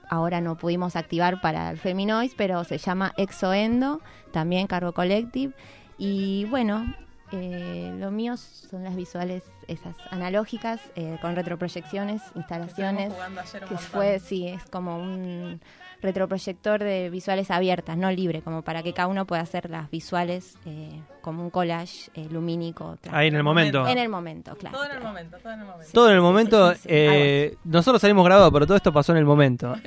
ahora 0.10 0.42
no 0.42 0.58
pudimos 0.58 0.96
activar 0.96 1.40
para 1.42 1.70
el 1.72 1.78
Feminois, 1.78 2.34
pero 2.36 2.64
se 2.64 2.78
llama 2.78 3.14
Exoendo, 3.18 4.02
también 4.32 4.68
Cargo 4.68 4.94
Collective. 4.94 5.54
Y 5.98 6.46
bueno, 6.46 6.94
Eh, 7.32 7.96
lo 8.00 8.12
mío 8.12 8.36
son 8.38 8.84
las 8.84 8.96
visuales, 8.96 9.44
esas 9.68 9.96
analógicas, 10.12 10.80
eh, 10.96 11.18
con 11.22 11.36
retroproyecciones, 11.36 12.22
instalaciones. 12.36 13.10
Estuvimos 13.12 13.13
jugando 13.15 13.42
ayer 13.42 13.63
un 13.63 13.68
Que 13.70 13.74
montón. 13.76 13.92
fue, 13.92 14.20
sí, 14.20 14.48
es 14.48 14.63
como 14.65 14.98
un 14.98 15.62
retroproyector 16.02 16.82
de 16.82 17.10
visuales 17.10 17.52
abiertas, 17.52 17.98
no 17.98 18.10
libre, 18.12 18.42
como 18.42 18.62
para 18.62 18.82
que 18.84 18.94
cada 18.94 19.08
uno 19.10 19.26
pueda 19.26 19.42
hacer 19.42 19.70
las 19.70 19.92
visuales 19.92 20.58
eh, 20.65 21.02
como 21.22 21.44
un 21.44 21.50
collage 21.50 22.10
eh, 22.15 22.28
lumínico. 22.32 22.98
Ahí 23.12 23.28
en 23.28 23.36
el 23.36 23.44
momento. 23.44 23.86
En 23.86 23.98
el 23.98 24.10
momento, 24.10 24.56
claro. 24.56 24.78
Todo 24.78 24.86
en 24.86 24.98
el 24.98 25.04
momento, 25.04 25.38
todo 25.38 25.54
en 25.54 25.60
el 25.60 25.65
momento. 25.65 25.92
Todo 25.94 26.10
en 26.10 26.15
el 26.15 26.22
momento. 26.22 26.74
sí, 26.74 26.80
sí, 26.84 26.88
eh, 26.89 27.58
nosotros 27.65 28.02
salimos 28.02 28.24
grabados, 28.26 28.52
pero 28.54 28.65
todo 28.65 28.78
esto 28.78 28.94
pasó 28.94 29.12
en 29.12 29.18
el 29.20 29.26
momento. 29.26 29.76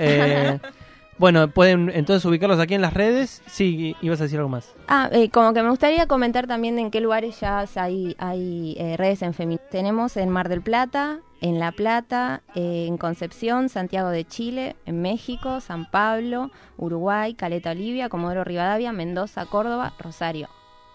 Bueno, 1.22 1.46
pueden 1.46 1.88
entonces 1.94 2.24
ubicarlos 2.24 2.58
aquí 2.58 2.74
en 2.74 2.80
las 2.80 2.92
redes. 2.94 3.42
Sí, 3.46 3.94
ibas 4.02 4.18
a 4.20 4.24
decir 4.24 4.38
algo 4.40 4.48
más. 4.48 4.74
Ah, 4.88 5.08
eh, 5.12 5.30
como 5.30 5.52
que 5.54 5.62
me 5.62 5.70
gustaría 5.70 6.08
comentar 6.08 6.48
también 6.48 6.80
en 6.80 6.90
qué 6.90 7.00
lugares 7.00 7.38
ya 7.38 7.64
hay, 7.76 8.16
hay 8.18 8.74
eh, 8.76 8.96
redes 8.96 9.22
en 9.22 9.32
femenino. 9.32 9.62
Tenemos 9.70 10.16
en 10.16 10.30
Mar 10.30 10.48
del 10.48 10.62
Plata, 10.62 11.20
en 11.40 11.60
La 11.60 11.70
Plata, 11.70 12.42
eh, 12.56 12.86
en 12.88 12.98
Concepción, 12.98 13.68
Santiago 13.68 14.08
de 14.08 14.24
Chile, 14.24 14.74
en 14.84 15.00
México, 15.00 15.60
San 15.60 15.88
Pablo, 15.88 16.50
Uruguay, 16.76 17.34
Caleta 17.34 17.70
Olivia, 17.70 18.08
Comodoro 18.08 18.42
Rivadavia, 18.42 18.90
Mendoza, 18.90 19.46
Córdoba, 19.46 19.92
Rosario, 20.00 20.48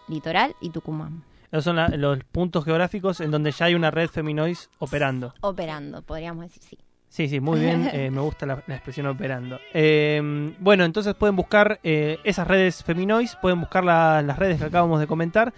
Litoral 0.10 0.56
y 0.60 0.72
Tucumán. 0.72 1.24
Esos 1.54 1.64
son 1.64 1.78
la- 1.78 1.88
los 1.88 2.20
puntos 2.26 2.66
geográficos 2.66 3.22
en 3.22 3.32
donde 3.32 3.52
ya 3.52 3.68
hay 3.68 3.76
una 3.76 3.92
red 3.92 4.10
Feminois 4.10 4.70
operando. 4.80 5.34
Operando, 5.40 6.02
podríamos 6.02 6.44
decir 6.44 6.64
sí. 6.64 6.78
Sí, 7.10 7.28
sí, 7.30 7.40
muy 7.40 7.60
bien. 7.60 7.90
eh, 7.94 8.12
me 8.12 8.22
gusta 8.22 8.46
la, 8.46 8.62
la 8.68 8.76
expresión 8.76 9.08
operando. 9.08 9.60
Eh, 9.74 10.54
bueno, 10.60 10.84
entonces 10.86 11.14
pueden 11.16 11.36
buscar 11.36 11.80
eh, 11.84 12.18
esas 12.24 12.48
redes 12.48 12.84
Feminois, 12.84 13.36
pueden 13.42 13.60
buscar 13.60 13.84
la- 13.84 14.22
las 14.22 14.38
redes 14.38 14.60
que 14.60 14.66
acabamos 14.66 15.00
de 15.00 15.08
comentar 15.08 15.54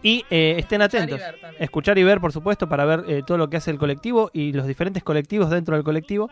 y 0.00 0.24
eh, 0.30 0.54
estén 0.58 0.80
Escuchar 0.82 1.08
y 1.10 1.12
atentos. 1.14 1.54
Escuchar 1.58 1.98
y 1.98 2.04
ver, 2.04 2.20
por 2.20 2.32
supuesto, 2.32 2.68
para 2.68 2.84
ver 2.84 3.04
eh, 3.08 3.22
todo 3.26 3.36
lo 3.36 3.50
que 3.50 3.56
hace 3.56 3.70
el 3.72 3.78
colectivo 3.78 4.30
y 4.32 4.52
los 4.52 4.66
diferentes 4.66 5.02
colectivos 5.02 5.50
dentro 5.50 5.74
del 5.74 5.82
colectivo. 5.84 6.30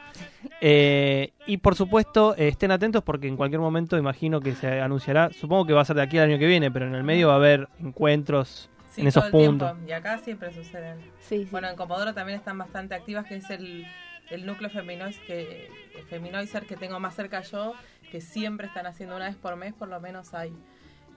Eh, 0.61 1.33
y 1.47 1.57
por 1.59 1.75
supuesto, 1.75 2.35
eh, 2.37 2.49
estén 2.49 2.71
atentos 2.71 3.03
porque 3.03 3.27
en 3.29 3.37
cualquier 3.37 3.61
momento 3.61 3.97
imagino 3.99 4.41
que 4.41 4.55
se 4.55 4.81
anunciará, 4.81 5.31
supongo 5.33 5.67
que 5.67 5.73
va 5.73 5.81
a 5.83 5.85
ser 5.85 5.97
de 5.97 6.03
aquí 6.03 6.19
al 6.19 6.29
año 6.31 6.39
que 6.39 6.47
viene, 6.47 6.71
pero 6.71 6.87
en 6.87 6.95
el 6.95 7.03
medio 7.03 7.29
va 7.29 7.35
a 7.35 7.37
haber 7.37 7.69
encuentros 7.81 8.71
Sí, 8.91 9.01
en 9.03 9.09
esos 9.09 9.25
puntos. 9.27 9.73
tiempo. 9.73 9.89
Y 9.89 9.93
acá 9.93 10.19
siempre 10.19 10.53
suceden. 10.55 10.99
Sí, 11.21 11.45
sí. 11.45 11.49
Bueno, 11.51 11.69
en 11.69 11.77
Comodoro 11.77 12.15
también 12.15 12.39
están 12.39 12.57
bastante 12.57 12.95
activas, 12.95 13.27
que 13.27 13.37
es 13.37 13.51
el, 13.51 13.85
el 14.31 14.47
núcleo 14.47 14.71
feminois 14.71 15.19
que, 15.21 15.69
feminoiser 16.09 16.67
que 16.67 16.77
tengo 16.77 17.01
más 17.01 17.15
cerca 17.15 17.43
yo, 17.43 17.75
que 18.11 18.21
siempre 18.21 18.67
están 18.67 18.87
haciendo 18.87 19.17
una 19.17 19.27
vez 19.27 19.37
por 19.37 19.57
mes, 19.57 19.75
por 19.75 19.89
lo 19.89 20.01
menos 20.01 20.35
hay 20.35 20.53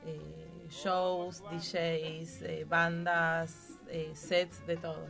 eh, 0.05 0.67
shows, 0.69 1.43
DJs, 1.51 2.41
eh, 2.43 2.65
bandas, 2.67 3.79
eh, 3.89 4.11
sets, 4.13 4.65
de 4.65 4.77
todo. 4.77 5.07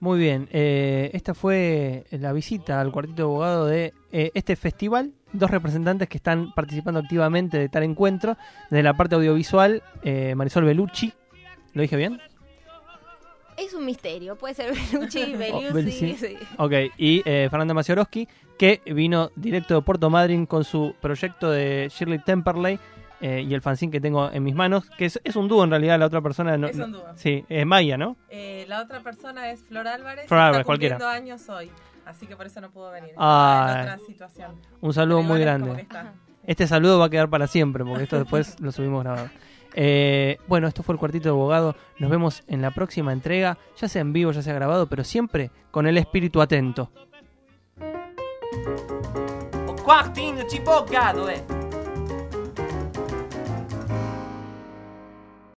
Muy 0.00 0.18
bien, 0.18 0.48
esta 0.52 1.34
fue 1.34 2.04
la 2.10 2.32
visita 2.32 2.80
al 2.80 2.92
cuartito 2.92 3.16
de 3.16 3.22
abogado 3.22 3.66
de 3.66 3.94
este 4.10 4.56
festival. 4.56 5.12
Dos 5.32 5.50
representantes 5.50 6.08
que 6.08 6.18
están 6.18 6.52
participando 6.54 7.00
activamente 7.00 7.58
de 7.58 7.68
tal 7.68 7.82
encuentro. 7.82 8.36
Desde 8.70 8.82
la 8.82 8.94
parte 8.94 9.16
audiovisual, 9.16 9.82
Marisol 10.36 10.64
Bellucci. 10.64 11.12
¿Lo 11.74 11.82
dije 11.82 11.96
bien? 11.96 12.20
Es 13.58 13.74
un 13.74 13.84
misterio, 13.84 14.36
puede 14.36 14.54
ser 14.54 14.72
Belucci, 14.92 15.34
Beliuzzi, 15.34 15.72
Beliuzzi. 15.72 16.16
sí. 16.16 16.36
Ok, 16.58 16.72
y 16.96 17.22
eh, 17.24 17.48
Fernanda 17.50 17.74
Maciorowski, 17.74 18.28
que 18.58 18.80
vino 18.86 19.30
directo 19.36 19.74
de 19.74 19.82
Puerto 19.82 20.10
Madryn 20.10 20.46
con 20.46 20.64
su 20.64 20.94
proyecto 21.00 21.50
de 21.50 21.88
Shirley 21.92 22.20
Temperley 22.20 22.78
eh, 23.20 23.44
y 23.48 23.52
el 23.54 23.60
fanzine 23.60 23.90
que 23.90 24.00
tengo 24.00 24.30
en 24.30 24.44
mis 24.44 24.54
manos, 24.54 24.88
que 24.96 25.06
es, 25.06 25.20
es 25.24 25.34
un 25.34 25.48
dúo 25.48 25.64
en 25.64 25.70
realidad, 25.70 25.98
la 25.98 26.06
otra 26.06 26.20
persona 26.20 26.56
no, 26.56 26.68
Es 26.68 26.76
un 26.78 26.92
dúo. 26.92 27.04
Sí, 27.16 27.44
es 27.48 27.66
Maya, 27.66 27.96
¿no? 27.98 28.16
Eh, 28.28 28.64
la 28.68 28.80
otra 28.80 29.00
persona 29.00 29.50
es 29.50 29.64
Flor 29.64 29.88
Álvarez, 29.88 30.28
Flor 30.28 30.38
está 30.38 30.46
Álvarez, 30.46 30.66
cualquiera. 30.66 30.96
cumpliendo 30.96 31.16
años 31.32 31.48
hoy, 31.48 31.70
así 32.06 32.26
que 32.26 32.36
por 32.36 32.46
eso 32.46 32.60
no 32.60 32.70
pudo 32.70 32.92
venir. 32.92 33.10
Ah. 33.16 33.66
Está 33.68 33.80
en 33.82 33.88
otra 33.90 34.06
situación. 34.06 34.52
Un 34.80 34.92
saludo 34.94 35.18
Pero 35.18 35.28
muy 35.28 35.40
grande. 35.40 35.80
está. 35.82 36.12
Este 36.46 36.66
saludo 36.66 36.98
va 37.00 37.06
a 37.06 37.10
quedar 37.10 37.28
para 37.28 37.46
siempre, 37.48 37.84
porque 37.84 38.04
esto 38.04 38.18
después 38.18 38.58
lo 38.60 38.70
subimos 38.72 39.02
grabado. 39.02 39.28
Eh, 39.80 40.38
bueno, 40.48 40.66
esto 40.66 40.82
fue 40.82 40.94
el 40.94 40.98
cuartito 40.98 41.28
de 41.28 41.30
abogado. 41.30 41.76
Nos 42.00 42.10
vemos 42.10 42.42
en 42.48 42.60
la 42.60 42.72
próxima 42.72 43.12
entrega, 43.12 43.58
ya 43.76 43.86
sea 43.86 44.02
en 44.02 44.12
vivo, 44.12 44.32
ya 44.32 44.42
sea 44.42 44.52
grabado, 44.52 44.88
pero 44.88 45.04
siempre 45.04 45.52
con 45.70 45.86
el 45.86 45.96
espíritu 45.96 46.42
atento. 46.42 46.90
O 49.68 49.76
quartinho 49.84 50.44
de 50.44 50.58
bogado, 50.58 51.28
é. 51.30 51.57